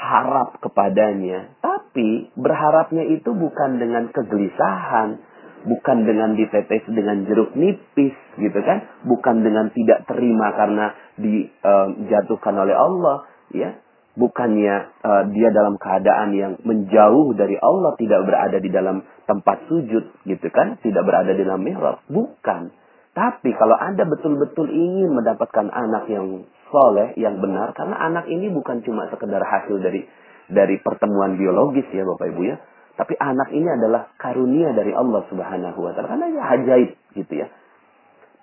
berharap 0.02 0.58
kepadanya. 0.66 1.54
Tapi 1.62 2.34
berharapnya 2.34 3.06
itu 3.06 3.38
bukan 3.38 3.78
dengan 3.78 4.10
kegelisahan, 4.10 5.22
bukan 5.70 5.98
dengan 6.10 6.34
ditetes 6.34 6.90
dengan 6.90 7.22
jeruk 7.30 7.54
nipis 7.54 8.18
gitu 8.42 8.60
kan 8.66 8.82
bukan 9.06 9.46
dengan 9.46 9.70
tidak 9.70 10.10
terima 10.10 10.58
karena 10.58 10.86
dijatuhkan 11.22 12.56
oleh 12.58 12.74
Allah 12.74 13.30
ya. 13.54 13.78
Bukannya 14.12 14.76
uh, 15.08 15.24
dia 15.32 15.56
dalam 15.56 15.80
keadaan 15.80 16.36
yang 16.36 16.54
menjauh 16.68 17.32
dari 17.32 17.56
Allah 17.56 17.96
tidak 17.96 18.28
berada 18.28 18.58
di 18.60 18.68
dalam 18.68 19.08
tempat 19.24 19.70
sujud 19.72 20.28
gitu 20.28 20.48
kan 20.52 20.82
tidak 20.84 21.06
berada 21.08 21.32
di 21.32 21.46
dalam 21.46 21.62
mihrab. 21.62 22.04
Bukan. 22.10 22.74
Tapi 23.16 23.50
kalau 23.56 23.78
anda 23.80 24.04
betul-betul 24.04 24.68
ingin 24.68 25.16
mendapatkan 25.16 25.72
anak 25.72 26.12
yang 26.12 26.44
soleh 26.72 27.14
yang 27.20 27.38
benar 27.44 27.76
karena 27.76 28.00
anak 28.00 28.26
ini 28.32 28.48
bukan 28.50 28.82
cuma 28.82 29.12
sekedar 29.12 29.44
hasil 29.44 29.78
dari 29.84 30.08
dari 30.52 30.80
pertemuan 30.80 31.36
biologis 31.36 31.86
ya 31.92 32.08
bapak 32.08 32.28
ibu 32.32 32.42
ya 32.48 32.56
tapi 33.02 33.18
anak 33.18 33.50
ini 33.56 33.66
adalah 33.66 34.14
karunia 34.20 34.76
dari 34.76 34.92
Allah 34.92 35.26
Subhanahu 35.32 35.80
wa 35.80 35.92
taala. 35.96 36.12
Karena 36.12 36.28
ya 36.30 36.44
ajaib 36.60 36.92
gitu 37.18 37.34
ya. 37.34 37.48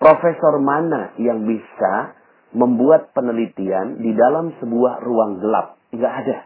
Profesor 0.03 0.59
mana 0.59 1.15
yang 1.15 1.47
bisa 1.47 2.19
membuat 2.55 3.15
penelitian 3.15 4.03
di 4.03 4.15
dalam 4.19 4.51
sebuah 4.59 5.05
ruang 5.07 5.39
gelap? 5.39 5.79
Enggak 5.95 6.13
ada. 6.25 6.37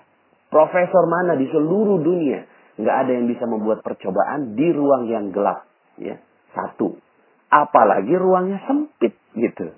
Profesor 0.53 1.09
mana 1.09 1.41
di 1.41 1.49
seluruh 1.49 2.05
dunia 2.05 2.45
enggak 2.77 2.97
ada 3.07 3.11
yang 3.17 3.27
bisa 3.33 3.49
membuat 3.49 3.81
percobaan 3.81 4.61
di 4.61 4.69
ruang 4.73 5.09
yang 5.09 5.33
gelap, 5.33 5.69
ya. 5.97 6.21
Satu. 6.53 7.01
Apalagi 7.49 8.13
ruangnya 8.13 8.61
sempit 8.69 9.17
gitu. 9.37 9.73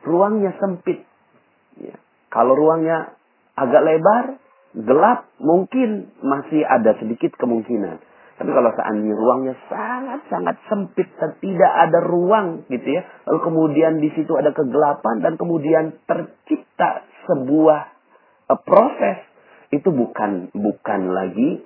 Ruangnya 0.00 0.56
sempit. 0.56 1.04
Ya. 1.80 1.96
Kalau 2.30 2.54
ruangnya 2.54 3.16
agak 3.58 3.82
lebar, 3.82 4.24
gelap 4.76 5.26
mungkin 5.42 6.14
masih 6.22 6.62
ada 6.62 6.94
sedikit 7.00 7.34
kemungkinan. 7.40 7.98
Tapi 8.40 8.56
kalau 8.56 8.72
seandainya 8.72 9.12
ruangnya 9.20 9.54
sangat-sangat 9.68 10.56
sempit 10.64 11.12
dan 11.20 11.36
tidak 11.44 11.72
ada 11.76 12.00
ruang 12.00 12.64
gitu 12.72 12.88
ya. 12.88 13.04
Lalu 13.28 13.38
kemudian 13.44 13.92
di 14.00 14.08
situ 14.16 14.32
ada 14.32 14.56
kegelapan 14.56 15.20
dan 15.20 15.36
kemudian 15.36 15.92
tercipta 16.08 17.04
sebuah 17.28 17.80
uh, 18.48 18.60
proses 18.64 19.28
itu 19.76 19.92
bukan 19.92 20.48
bukan 20.56 21.00
lagi 21.12 21.60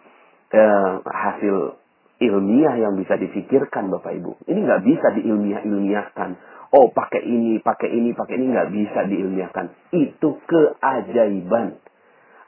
uh, 0.51 0.99
hasil 1.07 1.79
ilmiah 2.19 2.75
yang 2.75 2.99
bisa 2.99 3.23
difikirkan 3.23 3.95
Bapak 3.95 4.19
Ibu. 4.19 4.43
Ini 4.51 4.59
nggak 4.59 4.83
bisa 4.83 5.07
diilmiah-ilmiahkan. 5.15 6.31
Oh 6.75 6.91
pakai 6.91 7.23
ini, 7.23 7.63
pakai 7.63 7.87
ini, 7.87 8.11
pakai 8.19 8.35
ini 8.35 8.47
nggak 8.51 8.71
bisa 8.75 9.01
diilmiahkan. 9.07 9.95
Itu 9.95 10.43
keajaiban 10.43 11.79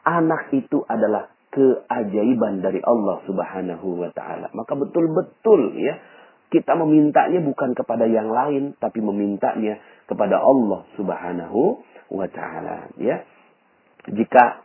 anak 0.07 0.55
itu 0.55 0.87
adalah 0.87 1.31
keajaiban 1.51 2.63
dari 2.63 2.79
Allah 2.83 3.23
Subhanahu 3.27 4.03
wa 4.03 4.11
taala. 4.15 4.51
Maka 4.55 4.79
betul-betul 4.79 5.75
ya 5.79 5.99
kita 6.55 6.79
memintanya 6.79 7.43
bukan 7.43 7.75
kepada 7.75 8.07
yang 8.07 8.31
lain 8.31 8.79
tapi 8.79 9.03
memintanya 9.03 9.83
kepada 10.07 10.39
Allah 10.39 10.87
Subhanahu 10.95 11.83
wa 12.15 12.27
taala 12.31 12.95
ya. 13.03 13.27
Jika 14.07 14.63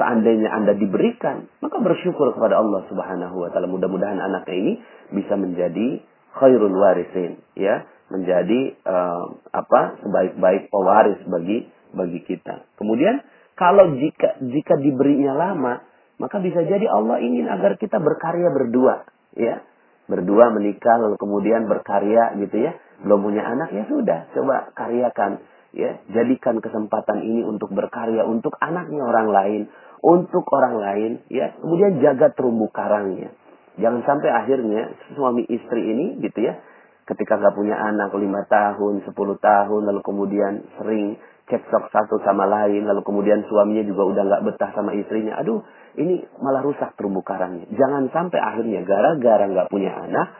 seandainya 0.00 0.48
Anda 0.48 0.72
diberikan, 0.72 1.52
maka 1.60 1.76
bersyukur 1.84 2.32
kepada 2.32 2.56
Allah 2.56 2.88
Subhanahu 2.88 3.36
wa 3.36 3.48
taala. 3.52 3.68
Mudah-mudahan 3.68 4.16
anaknya 4.16 4.56
ini 4.56 4.72
bisa 5.12 5.36
menjadi 5.36 6.00
khairul 6.36 6.76
warisin 6.76 7.42
ya, 7.58 7.86
menjadi 8.10 8.76
uh, 8.84 9.24
apa? 9.54 10.02
sebaik-baik 10.02 10.70
pewaris 10.70 11.20
bagi 11.26 11.66
bagi 11.94 12.20
kita. 12.26 12.66
Kemudian 12.78 13.22
kalau 13.58 13.92
jika 13.98 14.40
jika 14.40 14.74
diberinya 14.80 15.36
lama, 15.36 15.84
maka 16.16 16.40
bisa 16.40 16.64
jadi 16.64 16.86
Allah 16.88 17.20
ingin 17.20 17.48
agar 17.48 17.76
kita 17.76 18.00
berkarya 18.00 18.48
berdua, 18.52 19.04
ya. 19.36 19.64
Berdua 20.10 20.50
menikah 20.50 20.98
lalu 20.98 21.14
kemudian 21.20 21.70
berkarya 21.70 22.34
gitu 22.40 22.56
ya. 22.66 22.74
Belum 23.00 23.30
punya 23.30 23.46
anak 23.46 23.70
ya 23.70 23.86
sudah, 23.86 24.26
coba 24.34 24.74
karyakan 24.74 25.38
ya. 25.70 26.02
Jadikan 26.10 26.58
kesempatan 26.58 27.22
ini 27.22 27.46
untuk 27.46 27.70
berkarya 27.70 28.26
untuk 28.26 28.58
anaknya 28.58 29.06
orang 29.06 29.28
lain, 29.30 29.62
untuk 30.02 30.44
orang 30.50 30.74
lain 30.82 31.12
ya. 31.30 31.54
Kemudian 31.62 32.02
jaga 32.02 32.34
terumbu 32.34 32.68
karangnya. 32.74 33.30
Jangan 33.80 34.04
sampai 34.04 34.28
akhirnya 34.28 34.82
suami 35.16 35.48
istri 35.48 35.80
ini 35.80 36.20
gitu 36.20 36.44
ya 36.44 36.60
ketika 37.10 37.42
nggak 37.42 37.58
punya 37.58 37.74
anak 37.74 38.14
lima 38.14 38.46
tahun, 38.46 39.02
sepuluh 39.02 39.34
tahun, 39.42 39.90
lalu 39.90 40.00
kemudian 40.06 40.62
sering 40.78 41.18
cekcok 41.50 41.90
satu 41.90 42.22
sama 42.22 42.46
lain, 42.46 42.86
lalu 42.86 43.02
kemudian 43.02 43.42
suaminya 43.50 43.82
juga 43.82 44.06
udah 44.06 44.22
nggak 44.22 44.42
betah 44.46 44.70
sama 44.78 44.94
istrinya. 44.94 45.34
Aduh, 45.42 45.66
ini 45.98 46.22
malah 46.38 46.62
rusak 46.62 46.94
terumbu 46.94 47.26
karangnya. 47.26 47.66
Jangan 47.74 48.06
sampai 48.14 48.38
akhirnya 48.38 48.86
gara-gara 48.86 49.44
nggak 49.50 49.68
punya 49.74 49.90
anak, 49.90 50.38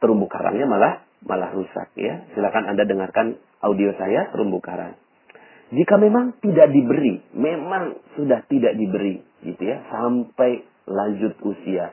terumbu 0.00 0.24
karangnya 0.32 0.64
malah 0.64 1.04
malah 1.20 1.52
rusak 1.52 1.92
ya. 2.00 2.24
Silakan 2.32 2.72
Anda 2.72 2.88
dengarkan 2.88 3.36
audio 3.60 3.92
saya 4.00 4.32
terumbu 4.32 4.64
karang. 4.64 4.96
Jika 5.68 6.00
memang 6.00 6.40
tidak 6.40 6.72
diberi, 6.72 7.20
memang 7.36 8.00
sudah 8.16 8.40
tidak 8.48 8.72
diberi 8.80 9.20
gitu 9.44 9.60
ya, 9.60 9.84
sampai 9.92 10.64
lanjut 10.88 11.36
usia. 11.44 11.92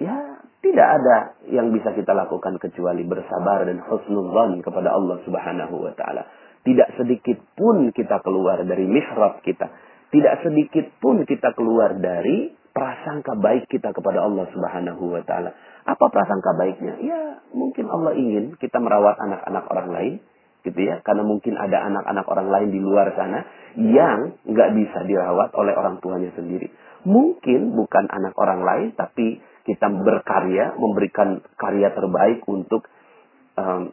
Ya, 0.00 0.40
tidak 0.62 0.88
ada 0.88 1.16
yang 1.50 1.74
bisa 1.74 1.92
kita 1.92 2.14
lakukan 2.14 2.56
kecuali 2.62 3.02
bersabar 3.02 3.66
dan 3.66 3.82
husnul 3.82 4.30
kepada 4.62 4.94
Allah 4.94 5.18
Subhanahu 5.26 5.74
wa 5.82 5.92
taala. 5.98 6.24
Tidak 6.62 6.94
sedikit 6.94 7.42
pun 7.58 7.90
kita 7.90 8.22
keluar 8.22 8.62
dari 8.62 8.86
mihrab 8.86 9.42
kita. 9.42 9.68
Tidak 10.14 10.34
sedikit 10.46 10.86
pun 11.02 11.26
kita 11.26 11.50
keluar 11.58 11.98
dari 11.98 12.54
prasangka 12.72 13.36
baik 13.36 13.68
kita 13.68 13.92
kepada 13.92 14.24
Allah 14.24 14.48
Subhanahu 14.54 15.12
wa 15.12 15.22
taala. 15.26 15.52
Apa 15.82 16.08
prasangka 16.08 16.54
baiknya? 16.56 16.94
Ya, 17.02 17.22
mungkin 17.52 17.90
Allah 17.90 18.14
ingin 18.14 18.54
kita 18.56 18.78
merawat 18.78 19.18
anak-anak 19.18 19.64
orang 19.66 19.88
lain, 19.90 20.14
gitu 20.62 20.78
ya. 20.78 21.02
Karena 21.02 21.26
mungkin 21.26 21.58
ada 21.58 21.84
anak-anak 21.90 22.26
orang 22.30 22.48
lain 22.48 22.68
di 22.70 22.80
luar 22.80 23.10
sana 23.18 23.42
yang 23.76 24.38
nggak 24.46 24.70
bisa 24.78 24.98
dirawat 25.04 25.50
oleh 25.58 25.74
orang 25.74 25.98
tuanya 25.98 26.30
sendiri. 26.38 26.70
Mungkin 27.02 27.74
bukan 27.74 28.06
anak 28.08 28.34
orang 28.38 28.62
lain, 28.62 28.88
tapi 28.94 29.42
kita 29.62 29.86
berkarya, 29.90 30.74
memberikan 30.78 31.42
karya 31.56 31.90
terbaik 31.94 32.42
untuk 32.50 32.86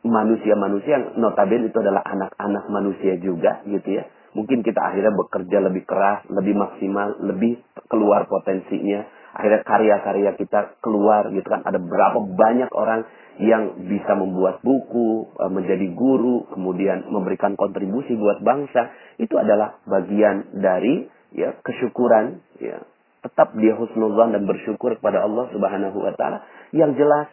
manusia-manusia 0.08 0.92
yang 0.96 1.06
notabene 1.20 1.68
itu 1.68 1.78
adalah 1.84 2.00
anak-anak 2.08 2.72
manusia 2.72 3.20
juga 3.20 3.60
gitu 3.68 4.00
ya. 4.00 4.08
Mungkin 4.38 4.62
kita 4.62 4.78
akhirnya 4.78 5.12
bekerja 5.12 5.58
lebih 5.58 5.84
keras, 5.90 6.22
lebih 6.30 6.54
maksimal, 6.54 7.18
lebih 7.26 7.60
keluar 7.90 8.30
potensinya. 8.30 9.04
Akhirnya 9.34 9.62
karya-karya 9.66 10.32
kita 10.38 10.80
keluar 10.86 11.34
gitu 11.34 11.50
kan. 11.50 11.66
Ada 11.66 11.82
berapa 11.82 12.20
banyak 12.38 12.70
orang 12.72 13.10
yang 13.40 13.88
bisa 13.90 14.14
membuat 14.20 14.62
buku, 14.62 15.34
e, 15.34 15.44
menjadi 15.50 15.88
guru, 15.96 16.46
kemudian 16.54 17.08
memberikan 17.10 17.58
kontribusi 17.58 18.14
buat 18.20 18.44
bangsa. 18.46 18.94
Itu 19.18 19.40
adalah 19.40 19.82
bagian 19.90 20.60
dari 20.62 21.10
ya 21.34 21.58
kesyukuran 21.66 22.40
ya. 22.62 22.86
Tetap 23.20 23.52
dia 23.60 23.76
husnuzan 23.76 24.32
dan 24.32 24.48
bersyukur 24.48 24.96
kepada 24.96 25.24
Allah 25.24 25.52
Subhanahu 25.52 25.98
wa 26.00 26.14
taala. 26.16 26.46
Yang 26.72 27.04
jelas 27.04 27.28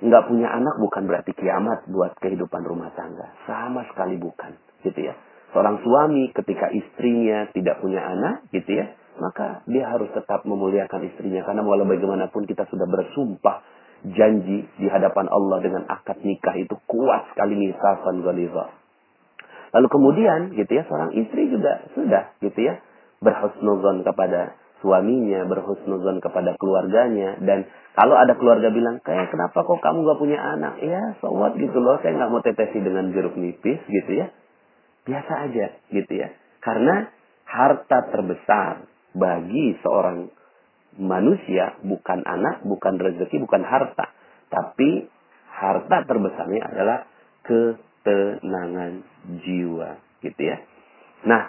nggak 0.00 0.28
punya 0.28 0.48
anak 0.52 0.76
bukan 0.80 1.08
berarti 1.08 1.32
kiamat 1.32 1.88
buat 1.88 2.16
kehidupan 2.20 2.64
rumah 2.64 2.92
tangga. 2.96 3.32
Sama 3.48 3.84
sekali 3.92 4.20
bukan, 4.20 4.56
gitu 4.84 5.00
ya. 5.00 5.16
Seorang 5.52 5.80
suami 5.80 6.32
ketika 6.36 6.68
istrinya 6.68 7.48
tidak 7.56 7.80
punya 7.80 8.04
anak, 8.04 8.44
gitu 8.52 8.76
ya, 8.76 8.92
maka 9.16 9.64
dia 9.64 9.88
harus 9.88 10.12
tetap 10.12 10.44
memuliakan 10.44 11.08
istrinya 11.08 11.40
karena 11.48 11.64
walau 11.64 11.88
bagaimanapun 11.88 12.44
kita 12.44 12.68
sudah 12.68 12.84
bersumpah 12.84 13.64
janji 14.04 14.68
di 14.76 14.86
hadapan 14.92 15.26
Allah 15.32 15.58
dengan 15.64 15.82
akad 15.88 16.20
nikah 16.20 16.52
itu 16.60 16.76
kuat 16.84 17.32
sekali 17.32 17.56
misasan 17.56 18.20
ghaliza. 18.20 18.68
Lalu 19.72 19.88
kemudian 19.88 20.40
gitu 20.52 20.72
ya 20.72 20.84
seorang 20.84 21.16
istri 21.16 21.48
juga 21.48 21.88
sudah 21.96 22.36
gitu 22.44 22.60
ya 22.60 22.78
berhusnuzon 23.24 24.04
kepada 24.04 24.54
suaminya, 24.86 25.42
berhusnuzon 25.50 26.22
kepada 26.22 26.54
keluarganya 26.54 27.42
dan 27.42 27.66
kalau 27.98 28.14
ada 28.14 28.38
keluarga 28.38 28.70
bilang, 28.70 29.02
kayak 29.02 29.34
kenapa 29.34 29.66
kok 29.66 29.82
kamu 29.82 30.06
gak 30.06 30.20
punya 30.20 30.38
anak? 30.38 30.78
Ya, 30.78 31.18
so 31.18 31.34
what 31.34 31.58
gitu 31.58 31.74
loh. 31.82 31.98
Saya 32.04 32.14
gak 32.14 32.30
mau 32.30 32.44
tetesi 32.44 32.78
dengan 32.78 33.10
jeruk 33.10 33.34
nipis 33.34 33.82
gitu 33.82 34.12
ya. 34.14 34.30
Biasa 35.08 35.32
aja 35.50 35.66
gitu 35.90 36.12
ya. 36.14 36.30
Karena 36.62 37.08
harta 37.48 37.98
terbesar 38.14 38.86
bagi 39.16 39.74
seorang 39.80 40.30
manusia 41.00 41.80
bukan 41.82 42.20
anak, 42.22 42.62
bukan 42.68 43.00
rezeki, 43.00 43.42
bukan 43.42 43.64
harta, 43.64 44.12
tapi 44.52 45.08
harta 45.48 46.04
terbesarnya 46.04 46.62
adalah 46.68 46.98
ketenangan 47.48 49.04
jiwa, 49.40 49.96
gitu 50.20 50.40
ya. 50.40 50.60
Nah, 51.24 51.48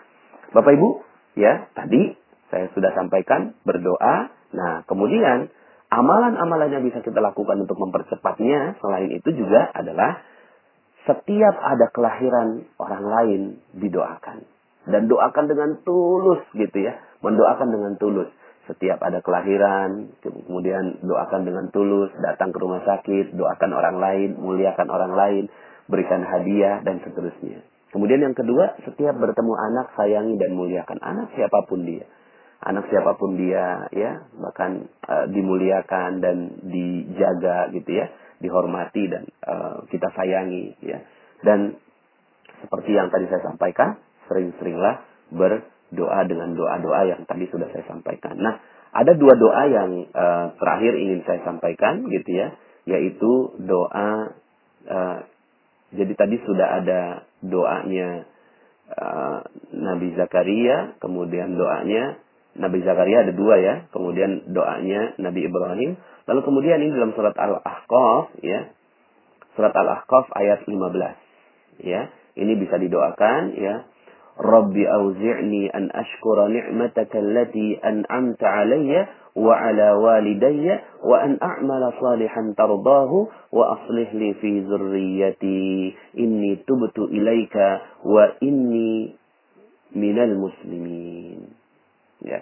Bapak 0.56 0.80
Ibu, 0.80 0.90
ya, 1.36 1.68
tadi 1.76 2.16
saya 2.48 2.72
sudah 2.72 2.92
sampaikan 2.96 3.56
berdoa. 3.68 4.32
Nah, 4.56 4.88
kemudian 4.88 5.52
amalan-amalan 5.92 6.80
yang 6.80 6.84
bisa 6.88 7.04
kita 7.04 7.20
lakukan 7.20 7.60
untuk 7.60 7.76
mempercepatnya. 7.76 8.80
Selain 8.80 9.12
itu 9.12 9.30
juga 9.36 9.68
adalah 9.76 10.24
setiap 11.04 11.56
ada 11.60 11.92
kelahiran 11.92 12.68
orang 12.80 13.04
lain 13.04 13.42
didoakan. 13.76 14.48
Dan 14.88 15.12
doakan 15.12 15.46
dengan 15.52 15.70
tulus 15.84 16.48
gitu 16.56 16.78
ya. 16.80 16.96
Mendoakan 17.20 17.68
dengan 17.68 17.94
tulus. 18.00 18.32
Setiap 18.68 19.00
ada 19.00 19.24
kelahiran 19.24 20.12
kemudian 20.24 21.04
doakan 21.04 21.44
dengan 21.44 21.68
tulus. 21.76 22.12
Datang 22.20 22.56
ke 22.56 22.60
rumah 22.64 22.84
sakit 22.88 23.36
doakan 23.36 23.72
orang 23.76 24.00
lain 24.00 24.30
muliakan 24.40 24.88
orang 24.88 25.16
lain 25.16 25.44
berikan 25.88 26.24
hadiah 26.24 26.84
dan 26.84 27.00
seterusnya. 27.04 27.64
Kemudian 27.96 28.20
yang 28.20 28.36
kedua 28.36 28.76
setiap 28.84 29.16
bertemu 29.16 29.54
anak 29.56 29.96
sayangi 29.96 30.36
dan 30.36 30.52
muliakan 30.56 31.00
anak 31.00 31.32
siapa 31.36 31.64
pun 31.64 31.88
dia 31.88 32.04
anak 32.64 32.90
siapa 32.90 33.14
pun 33.18 33.38
dia 33.38 33.86
ya 33.94 34.26
bahkan 34.38 34.90
uh, 35.06 35.26
dimuliakan 35.30 36.24
dan 36.24 36.38
dijaga 36.66 37.70
gitu 37.74 37.92
ya 37.94 38.10
dihormati 38.42 39.10
dan 39.10 39.24
uh, 39.46 39.86
kita 39.90 40.10
sayangi 40.14 40.78
ya. 40.82 41.02
Dan 41.42 41.78
seperti 42.66 42.98
yang 42.98 43.14
tadi 43.14 43.30
saya 43.30 43.46
sampaikan 43.46 44.02
sering-seringlah 44.26 45.06
berdoa 45.30 46.20
dengan 46.26 46.58
doa-doa 46.58 47.02
yang 47.06 47.22
tadi 47.30 47.46
sudah 47.50 47.70
saya 47.70 47.86
sampaikan. 47.86 48.38
Nah 48.38 48.58
ada 48.94 49.14
dua 49.14 49.34
doa 49.38 49.64
yang 49.70 49.92
uh, 50.10 50.46
terakhir 50.58 50.94
ingin 50.98 51.22
saya 51.28 51.46
sampaikan 51.46 52.08
gitu 52.10 52.30
ya 52.34 52.58
yaitu 52.88 53.32
doa 53.62 54.32
uh, 54.88 55.18
jadi 55.92 56.14
tadi 56.16 56.36
sudah 56.44 56.84
ada 56.84 57.02
doanya 57.44 58.26
uh, 58.92 59.40
Nabi 59.76 60.16
Zakaria 60.16 60.96
kemudian 61.04 61.60
doanya 61.60 62.20
Nabi 62.58 62.82
Zakaria 62.82 63.24
ada 63.24 63.34
dua 63.34 63.56
ya. 63.62 63.76
Kemudian 63.94 64.50
doanya 64.50 65.14
Nabi 65.22 65.46
Ibrahim. 65.46 65.98
Lalu 66.28 66.42
kemudian 66.44 66.82
ini 66.82 66.92
dalam 66.92 67.14
surat 67.14 67.38
Al-Ahqaf 67.38 68.38
ya. 68.42 68.74
Surat 69.54 69.74
Al-Ahqaf 69.74 70.34
ayat 70.34 70.66
15. 70.66 71.86
Ya. 71.86 72.10
Ini 72.38 72.54
bisa 72.58 72.78
didoakan 72.82 73.58
ya. 73.58 73.86
Rabbi 74.38 74.86
auzi'ni 74.86 75.74
an 75.74 75.90
ashkura 75.90 76.46
ni'mataka 76.46 77.18
allati 77.18 77.74
an'amta 77.82 78.46
alayya 78.46 79.10
wa 79.34 79.58
ala 79.58 79.98
walidayya 79.98 81.02
wa 81.02 81.26
an 81.26 81.42
a'mala 81.42 81.90
salihan 81.98 82.54
tardahu 82.54 83.34
wa 83.50 83.64
aslih 83.82 84.10
li 84.14 84.38
fi 84.38 84.62
zurriyyati 84.62 85.90
inni 86.22 86.62
tubtu 86.70 87.10
ilaika 87.10 87.82
wa 88.06 88.30
inni 88.38 89.18
minal 89.98 90.38
muslimin. 90.38 91.57
Ya. 92.22 92.42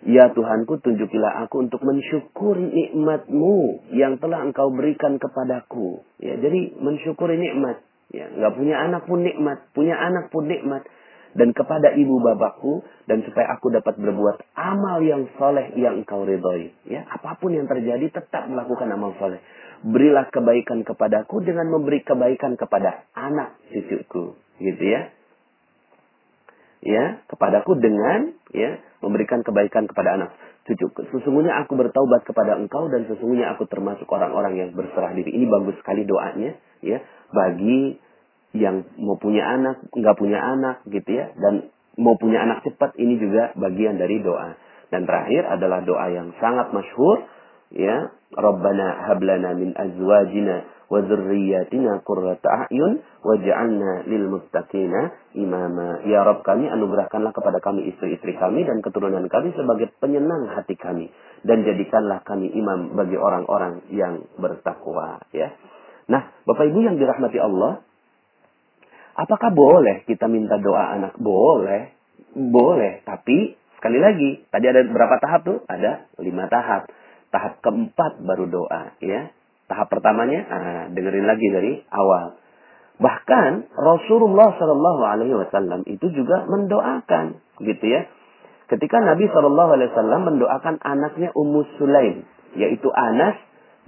Ya 0.00 0.32
Tuhanku, 0.32 0.80
tunjukilah 0.80 1.44
aku 1.44 1.68
untuk 1.68 1.84
mensyukuri 1.84 2.72
nikmatmu 2.72 3.84
yang 3.92 4.16
telah 4.16 4.48
engkau 4.48 4.72
berikan 4.72 5.20
kepadaku. 5.20 6.00
Ya, 6.16 6.40
jadi 6.40 6.72
mensyukuri 6.80 7.36
nikmat. 7.36 7.84
Ya, 8.08 8.32
nggak 8.32 8.56
punya 8.56 8.80
anak 8.80 9.04
pun 9.04 9.20
nikmat, 9.20 9.68
punya 9.76 10.00
anak 10.00 10.32
pun 10.32 10.48
nikmat. 10.48 10.88
Dan 11.30 11.54
kepada 11.54 11.94
ibu 11.94 12.18
bapakku, 12.18 12.82
dan 13.06 13.22
supaya 13.22 13.54
aku 13.54 13.70
dapat 13.70 13.94
berbuat 14.00 14.40
amal 14.56 14.98
yang 15.04 15.30
soleh 15.38 15.70
yang 15.78 16.02
engkau 16.02 16.24
ridhoi. 16.24 16.74
Ya, 16.88 17.06
apa 17.06 17.36
pun 17.36 17.54
yang 17.54 17.68
terjadi 17.68 18.08
tetap 18.08 18.48
melakukan 18.48 18.88
amal 18.90 19.14
soleh. 19.20 19.38
Berilah 19.84 20.32
kebaikan 20.32 20.80
kepadaku 20.82 21.44
dengan 21.44 21.70
memberi 21.70 22.02
kebaikan 22.02 22.56
kepada 22.56 23.04
anak 23.14 23.60
cucuku. 23.68 24.34
Gitu 24.58 24.84
ya 24.90 25.19
ya 26.80 27.20
kepadaku 27.28 27.76
dengan 27.76 28.32
ya 28.52 28.80
memberikan 29.04 29.44
kebaikan 29.44 29.88
kepada 29.88 30.16
anak 30.16 30.30
cucu. 30.68 30.86
Sesungguhnya 31.12 31.56
aku 31.64 31.76
bertaubat 31.76 32.24
kepada 32.24 32.56
engkau 32.56 32.88
dan 32.92 33.08
sesungguhnya 33.08 33.52
aku 33.56 33.66
termasuk 33.68 34.06
orang-orang 34.08 34.56
yang 34.56 34.70
berserah 34.72 35.12
diri. 35.16 35.32
Ini 35.32 35.46
bagus 35.48 35.76
sekali 35.80 36.04
doanya 36.04 36.56
ya 36.84 37.00
bagi 37.32 37.96
yang 38.50 38.82
mau 38.98 39.14
punya 39.14 39.46
anak, 39.46 39.86
nggak 39.94 40.16
punya 40.18 40.38
anak 40.42 40.82
gitu 40.90 41.10
ya 41.10 41.30
dan 41.38 41.70
mau 42.00 42.18
punya 42.18 42.42
anak 42.42 42.66
cepat 42.66 42.96
ini 42.98 43.20
juga 43.20 43.54
bagian 43.56 44.00
dari 44.00 44.20
doa. 44.20 44.56
Dan 44.90 45.06
terakhir 45.06 45.46
adalah 45.46 45.86
doa 45.86 46.06
yang 46.10 46.34
sangat 46.42 46.74
masyhur 46.74 47.22
ya 47.70 48.10
Rabbana 48.34 49.06
hablana 49.06 49.54
min 49.54 49.70
azwajina 49.74 50.66
wa 50.90 50.98
dzurriyyatina 51.06 52.02
qurrata 52.02 52.66
a'yun 52.66 52.98
waj'alna 53.22 54.10
lil 54.10 54.26
muttaqina 54.26 55.14
imama. 55.38 56.02
Ya 56.04 56.26
Rabb 56.26 56.42
kami 56.42 56.66
anugerahkanlah 56.66 57.30
kepada 57.30 57.62
kami 57.62 57.94
istri-istri 57.94 58.34
kami 58.34 58.66
dan 58.66 58.82
keturunan 58.82 59.22
kami 59.30 59.54
sebagai 59.54 59.94
penyenang 60.02 60.50
hati 60.50 60.74
kami 60.74 61.14
dan 61.46 61.62
jadikanlah 61.62 62.26
kami 62.26 62.50
imam 62.50 62.98
bagi 62.98 63.14
orang-orang 63.14 63.86
yang 63.94 64.26
bertakwa 64.36 65.22
ya. 65.30 65.54
Nah, 66.10 66.26
Bapak 66.42 66.66
Ibu 66.66 66.82
yang 66.82 66.98
dirahmati 66.98 67.38
Allah, 67.38 67.86
apakah 69.14 69.54
boleh 69.54 70.02
kita 70.10 70.26
minta 70.26 70.58
doa 70.58 70.98
anak? 70.98 71.14
Boleh. 71.22 71.94
Boleh, 72.34 73.06
tapi 73.06 73.54
sekali 73.78 73.98
lagi, 74.02 74.42
tadi 74.50 74.66
ada 74.66 74.82
berapa 74.90 75.22
tahap 75.22 75.40
tuh? 75.46 75.58
Ada 75.70 76.10
lima 76.18 76.50
tahap. 76.50 76.90
Tahap 77.30 77.62
keempat 77.62 78.26
baru 78.26 78.50
doa, 78.50 78.98
ya. 78.98 79.30
Tahap 79.70 79.86
pertamanya, 79.86 80.40
ah, 80.50 80.82
dengerin 80.90 81.26
lagi 81.30 81.46
dari 81.46 81.72
awal. 81.94 82.34
Bahkan 82.98 83.70
Rasulullah 83.78 84.58
Shallallahu 84.58 85.02
Alaihi 85.06 85.38
Wasallam 85.38 85.86
itu 85.86 86.10
juga 86.10 86.44
mendoakan, 86.50 87.38
gitu 87.62 87.84
ya. 87.86 88.10
Ketika 88.66 88.98
Nabi 88.98 89.30
Shallallahu 89.30 89.70
Alaihi 89.78 89.94
Wasallam 89.94 90.20
mendoakan 90.26 90.74
anaknya 90.82 91.30
Ummu 91.32 91.78
Sulaim, 91.78 92.26
yaitu 92.58 92.90
Anas 92.90 93.38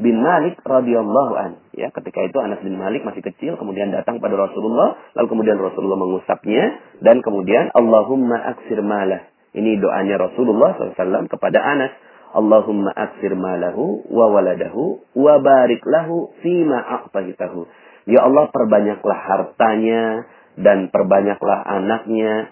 bin 0.01 0.23
Malik 0.23 0.57
radhiyallahu 0.65 1.33
an. 1.37 1.61
Ya, 1.77 1.93
ketika 1.93 2.25
itu 2.25 2.39
Anas 2.41 2.63
bin 2.65 2.79
Malik 2.79 3.05
masih 3.05 3.21
kecil, 3.21 3.61
kemudian 3.61 3.93
datang 3.93 4.23
pada 4.23 4.39
Rasulullah, 4.39 4.97
lalu 5.19 5.27
kemudian 5.29 5.59
Rasulullah 5.61 5.99
mengusapnya, 5.99 6.79
dan 7.05 7.21
kemudian 7.21 7.75
Allahumma 7.75 8.39
aksir 8.55 8.81
malah. 8.81 9.29
Ini 9.53 9.77
doanya 9.83 10.17
Rasulullah 10.17 10.73
SAW 10.81 11.29
kepada 11.29 11.61
Anas. 11.61 11.93
Allahumma 12.33 12.89
aksir 12.97 13.37
malahu 13.37 14.09
wa 14.09 14.33
waladahu 14.33 15.05
wa 15.13 15.35
barik 15.45 15.85
lahu 15.85 16.33
fima. 16.41 16.81
Ya 18.09 18.25
Allah 18.25 18.49
perbanyaklah 18.49 19.19
hartanya 19.21 20.27
dan 20.57 20.89
perbanyaklah 20.89 21.61
anaknya 21.65 22.49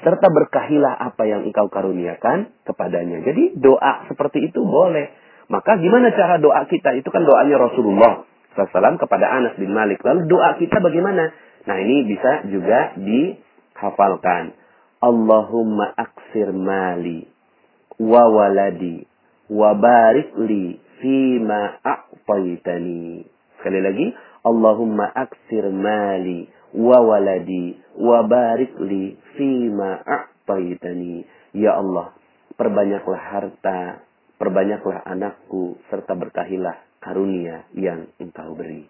serta 0.00 0.28
berkahilah 0.28 0.96
apa 1.12 1.22
yang 1.28 1.44
engkau 1.44 1.68
karuniakan 1.68 2.52
kepadanya. 2.64 3.20
Jadi 3.24 3.56
doa 3.60 4.08
seperti 4.08 4.48
itu 4.48 4.64
boleh. 4.64 5.12
Maka 5.46 5.78
gimana 5.78 6.10
cara 6.16 6.42
doa 6.42 6.66
kita? 6.66 6.96
Itu 6.98 7.12
kan 7.14 7.22
doanya 7.22 7.56
Rasulullah 7.60 8.26
SAW 8.58 8.96
kepada 8.98 9.30
Anas 9.30 9.54
bin 9.60 9.70
Malik. 9.70 10.02
Lalu 10.02 10.26
doa 10.26 10.58
kita 10.58 10.82
bagaimana? 10.82 11.30
Nah 11.68 11.76
ini 11.78 12.08
bisa 12.08 12.48
juga 12.50 12.96
dihafalkan. 12.98 14.56
Allahumma 15.04 15.92
aksir 15.92 16.50
mali 16.50 17.35
wa 18.00 18.22
waladi 18.28 19.04
wa 19.48 19.72
barik 19.78 20.34
li 20.42 20.80
fima 21.00 21.80
a'taitani. 21.80 23.24
Sekali 23.60 23.80
lagi, 23.80 24.06
Allahumma 24.46 25.10
aksir 25.12 25.66
mali 25.70 26.46
wa 26.76 26.98
waladi 27.02 27.76
wa 27.98 28.24
barik 28.26 28.74
li 28.82 29.16
fima 29.38 30.02
a'taitani. 30.02 31.24
Ya 31.56 31.76
Allah, 31.78 32.12
perbanyaklah 32.56 33.20
harta, 33.20 34.04
perbanyaklah 34.36 35.04
anakku 35.08 35.80
serta 35.88 36.12
berkahilah 36.12 36.76
karunia 37.00 37.64
yang 37.72 38.10
Engkau 38.20 38.56
beri. 38.58 38.88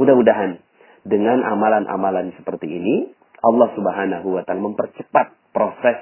Mudah-mudahan 0.00 0.60
dengan 1.04 1.44
amalan-amalan 1.44 2.32
seperti 2.36 2.68
ini 2.68 2.96
Allah 3.40 3.68
Subhanahu 3.72 4.36
wa 4.36 4.42
taala 4.44 4.64
mempercepat 4.68 5.32
proses 5.56 5.98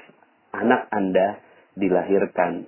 anak 0.51 0.91
Anda 0.91 1.39
dilahirkan 1.79 2.67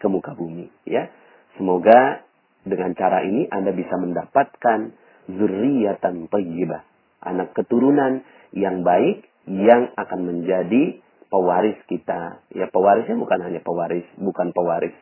ke 0.00 0.06
muka 0.08 0.32
bumi 0.32 0.72
ya. 0.88 1.12
Semoga 1.60 2.24
dengan 2.64 2.96
cara 2.96 3.20
ini 3.24 3.44
Anda 3.52 3.76
bisa 3.76 4.00
mendapatkan 4.00 4.96
zuriatan 5.28 6.28
thayyibah, 6.32 6.82
anak 7.24 7.52
keturunan 7.52 8.24
yang 8.56 8.82
baik 8.82 9.28
yang 9.46 9.92
akan 9.94 10.20
menjadi 10.24 10.98
pewaris 11.30 11.78
kita. 11.86 12.42
Ya, 12.52 12.66
pewarisnya 12.68 13.16
bukan 13.16 13.40
hanya 13.44 13.60
pewaris, 13.62 14.04
bukan 14.18 14.50
pewaris 14.56 14.96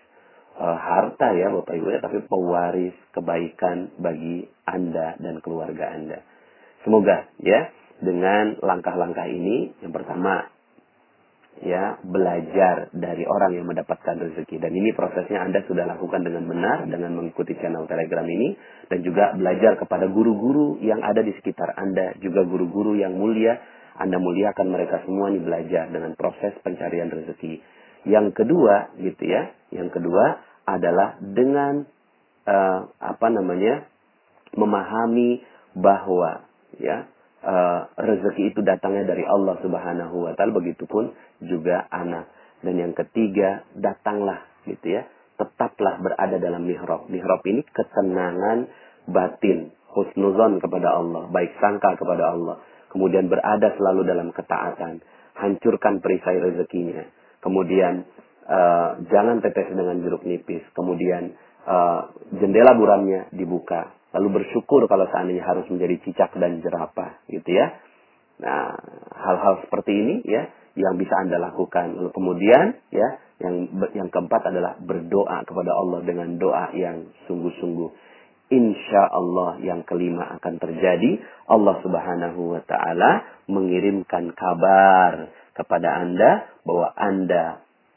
uh, 0.59 0.77
harta 0.77 1.33
ya 1.35 1.49
Bapak 1.51 1.75
Ibu 1.79 1.89
ya, 1.95 2.01
tapi 2.03 2.23
pewaris 2.27 2.95
kebaikan 3.15 3.95
bagi 3.99 4.47
Anda 4.67 5.17
dan 5.19 5.41
keluarga 5.41 5.95
Anda. 5.95 6.19
Semoga 6.83 7.27
ya 7.43 7.71
dengan 7.99 8.63
langkah-langkah 8.63 9.27
ini 9.27 9.75
yang 9.83 9.91
pertama 9.91 10.47
ya 11.63 11.99
belajar 12.03 12.91
dari 12.95 13.27
orang 13.27 13.59
yang 13.59 13.67
mendapatkan 13.67 14.19
rezeki. 14.19 14.63
Dan 14.63 14.73
ini 14.75 14.95
prosesnya 14.95 15.43
Anda 15.43 15.67
sudah 15.67 15.85
lakukan 15.87 16.23
dengan 16.23 16.47
benar 16.47 16.87
dengan 16.87 17.19
mengikuti 17.19 17.59
channel 17.59 17.87
Telegram 17.91 18.27
ini 18.27 18.55
dan 18.91 19.03
juga 19.03 19.35
belajar 19.35 19.79
kepada 19.79 20.07
guru-guru 20.07 20.79
yang 20.83 21.03
ada 21.03 21.23
di 21.23 21.35
sekitar 21.35 21.75
Anda 21.75 22.19
juga 22.23 22.47
guru-guru 22.47 22.95
yang 22.99 23.19
mulia. 23.19 23.59
Anda 23.99 24.23
muliakan 24.23 24.71
mereka 24.71 25.03
semua 25.03 25.35
ini 25.35 25.43
belajar 25.43 25.91
dengan 25.91 26.15
proses 26.15 26.55
pencarian 26.63 27.11
rezeki. 27.11 27.59
Yang 28.07 28.39
kedua 28.39 28.95
gitu 29.03 29.27
ya 29.27 29.51
yang 29.75 29.91
kedua 29.91 30.39
adalah 30.69 31.19
dengan 31.19 31.83
uh, 32.47 32.81
apa 33.01 33.27
namanya 33.29 33.89
memahami 34.55 35.45
bahwa 35.77 36.49
ya 36.81 37.11
uh, 37.43 37.81
rezeki 37.95 38.55
itu 38.55 38.61
datangnya 38.67 39.15
dari 39.15 39.25
Allah 39.27 39.59
Subhanahu 39.63 40.27
wa 40.29 40.33
taala. 40.35 40.57
Begitupun 40.59 41.15
juga 41.45 41.87
anak. 41.91 42.31
Dan 42.65 42.75
yang 42.79 42.93
ketiga 42.95 43.63
datanglah 43.75 44.43
gitu 44.67 44.99
ya. 44.99 45.07
Tetaplah 45.39 46.03
berada 46.03 46.37
dalam 46.43 46.67
mihrab. 46.67 47.07
Mihrab 47.07 47.43
ini 47.47 47.63
ketenangan 47.63 48.67
batin. 49.07 49.71
Husnuzon 49.95 50.59
kepada 50.59 50.99
Allah. 50.99 51.31
Baik 51.31 51.55
sangka 51.63 51.95
kepada 51.95 52.35
Allah. 52.35 52.61
Kemudian 52.91 53.31
berada 53.31 53.73
selalu 53.79 54.03
dalam 54.07 54.35
ketaatan. 54.35 55.01
Hancurkan 55.39 56.03
perisai 56.03 56.43
rezekinya. 56.43 57.07
Kemudian 57.39 58.03
uh, 58.51 58.99
jangan 59.07 59.39
tetes 59.39 59.71
dengan 59.71 60.03
jeruk 60.03 60.27
nipis. 60.27 60.67
Kemudian 60.75 61.39
uh, 61.69 62.11
jendela 62.35 62.75
buramnya 62.75 63.31
dibuka 63.31 63.98
lalu 64.17 64.41
bersyukur 64.41 64.89
kalau 64.89 65.05
seandainya 65.11 65.45
harus 65.45 65.69
menjadi 65.69 66.01
cicak 66.05 66.33
dan 66.37 66.65
jerapah 66.65 67.21
gitu 67.29 67.51
ya. 67.53 67.77
Nah, 68.39 68.79
hal-hal 69.19 69.67
seperti 69.67 69.93
ini 69.93 70.15
ya 70.25 70.49
yang 70.79 70.95
bisa 70.95 71.15
Anda 71.19 71.43
lakukan. 71.43 71.99
Lalu 71.99 72.11
kemudian 72.15 72.79
ya 72.95 73.19
yang 73.43 73.71
yang 73.95 74.09
keempat 74.11 74.51
adalah 74.51 74.79
berdoa 74.79 75.43
kepada 75.43 75.73
Allah 75.75 76.01
dengan 76.07 76.39
doa 76.39 76.71
yang 76.75 77.11
sungguh-sungguh. 77.27 77.91
Insya 78.49 79.03
Allah 79.13 79.61
yang 79.61 79.85
kelima 79.85 80.41
akan 80.41 80.55
terjadi. 80.57 81.21
Allah 81.53 81.85
subhanahu 81.85 82.57
wa 82.57 82.63
ta'ala 82.65 83.45
mengirimkan 83.45 84.33
kabar 84.33 85.29
kepada 85.53 86.01
Anda 86.01 86.49
bahwa 86.65 86.89
Anda 86.97 87.45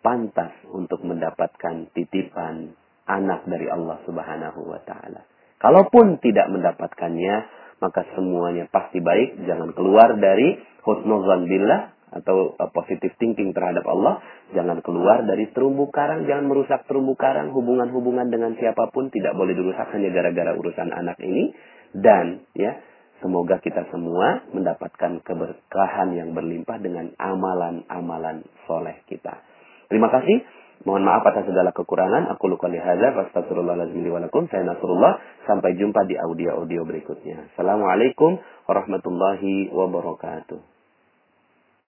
pantas 0.03 0.51
untuk 0.67 1.05
mendapatkan 1.07 1.93
titipan 1.95 2.75
anak 3.07 3.47
dari 3.47 3.71
Allah 3.71 4.01
subhanahu 4.03 4.59
wa 4.65 4.81
ta'ala. 4.83 5.23
Kalaupun 5.61 6.17
tidak 6.25 6.49
mendapatkannya, 6.49 7.35
maka 7.81 8.01
semuanya 8.17 8.65
pasti 8.69 8.97
baik. 8.97 9.45
Jangan 9.45 9.77
keluar 9.77 10.17
dari 10.17 10.57
husnuzan 10.81 11.45
billah 11.45 11.93
atau 12.11 12.57
uh, 12.59 12.69
positive 12.75 13.15
thinking 13.21 13.53
terhadap 13.53 13.85
Allah. 13.87 14.19
Jangan 14.51 14.81
keluar 14.83 15.23
dari 15.23 15.47
terumbu 15.53 15.93
karang. 15.93 16.25
Jangan 16.25 16.45
merusak 16.49 16.89
terumbu 16.89 17.13
karang. 17.13 17.53
Hubungan-hubungan 17.53 18.33
dengan 18.33 18.57
siapa 18.57 18.89
pun 18.89 19.13
tidak 19.13 19.37
boleh 19.37 19.53
dirusak 19.53 19.89
hanya 19.93 20.09
gara-gara 20.09 20.51
urusan 20.57 20.91
anak 20.91 21.17
ini. 21.23 21.53
Dan 21.93 22.45
ya 22.57 22.77
semoga 23.21 23.61
kita 23.61 23.85
semua 23.93 24.43
mendapatkan 24.49 25.21
keberkahan 25.21 26.09
yang 26.17 26.33
berlimpah 26.33 26.81
dengan 26.81 27.13
amalan-amalan 27.21 28.43
soleh 28.65 28.97
kita. 29.07 29.39
Terima 29.87 30.09
kasih. 30.09 30.41
Mohon 30.81 31.03
maaf 31.05 31.23
atas 31.29 31.45
segala 31.45 31.69
kekurangan. 31.75 32.33
Aku 32.33 32.49
luka 32.49 32.65
lihada. 32.65 33.13
Astagfirullahaladzim. 33.29 34.01
Saya 34.49 34.63
Nasrullah. 34.65 35.21
Sampai 35.45 35.77
jumpa 35.77 36.07
di 36.09 36.17
audio-audio 36.17 36.81
berikutnya. 36.87 37.53
Assalamualaikum 37.53 38.41
warahmatullahi 38.65 39.69
wabarakatuh. 39.69 40.70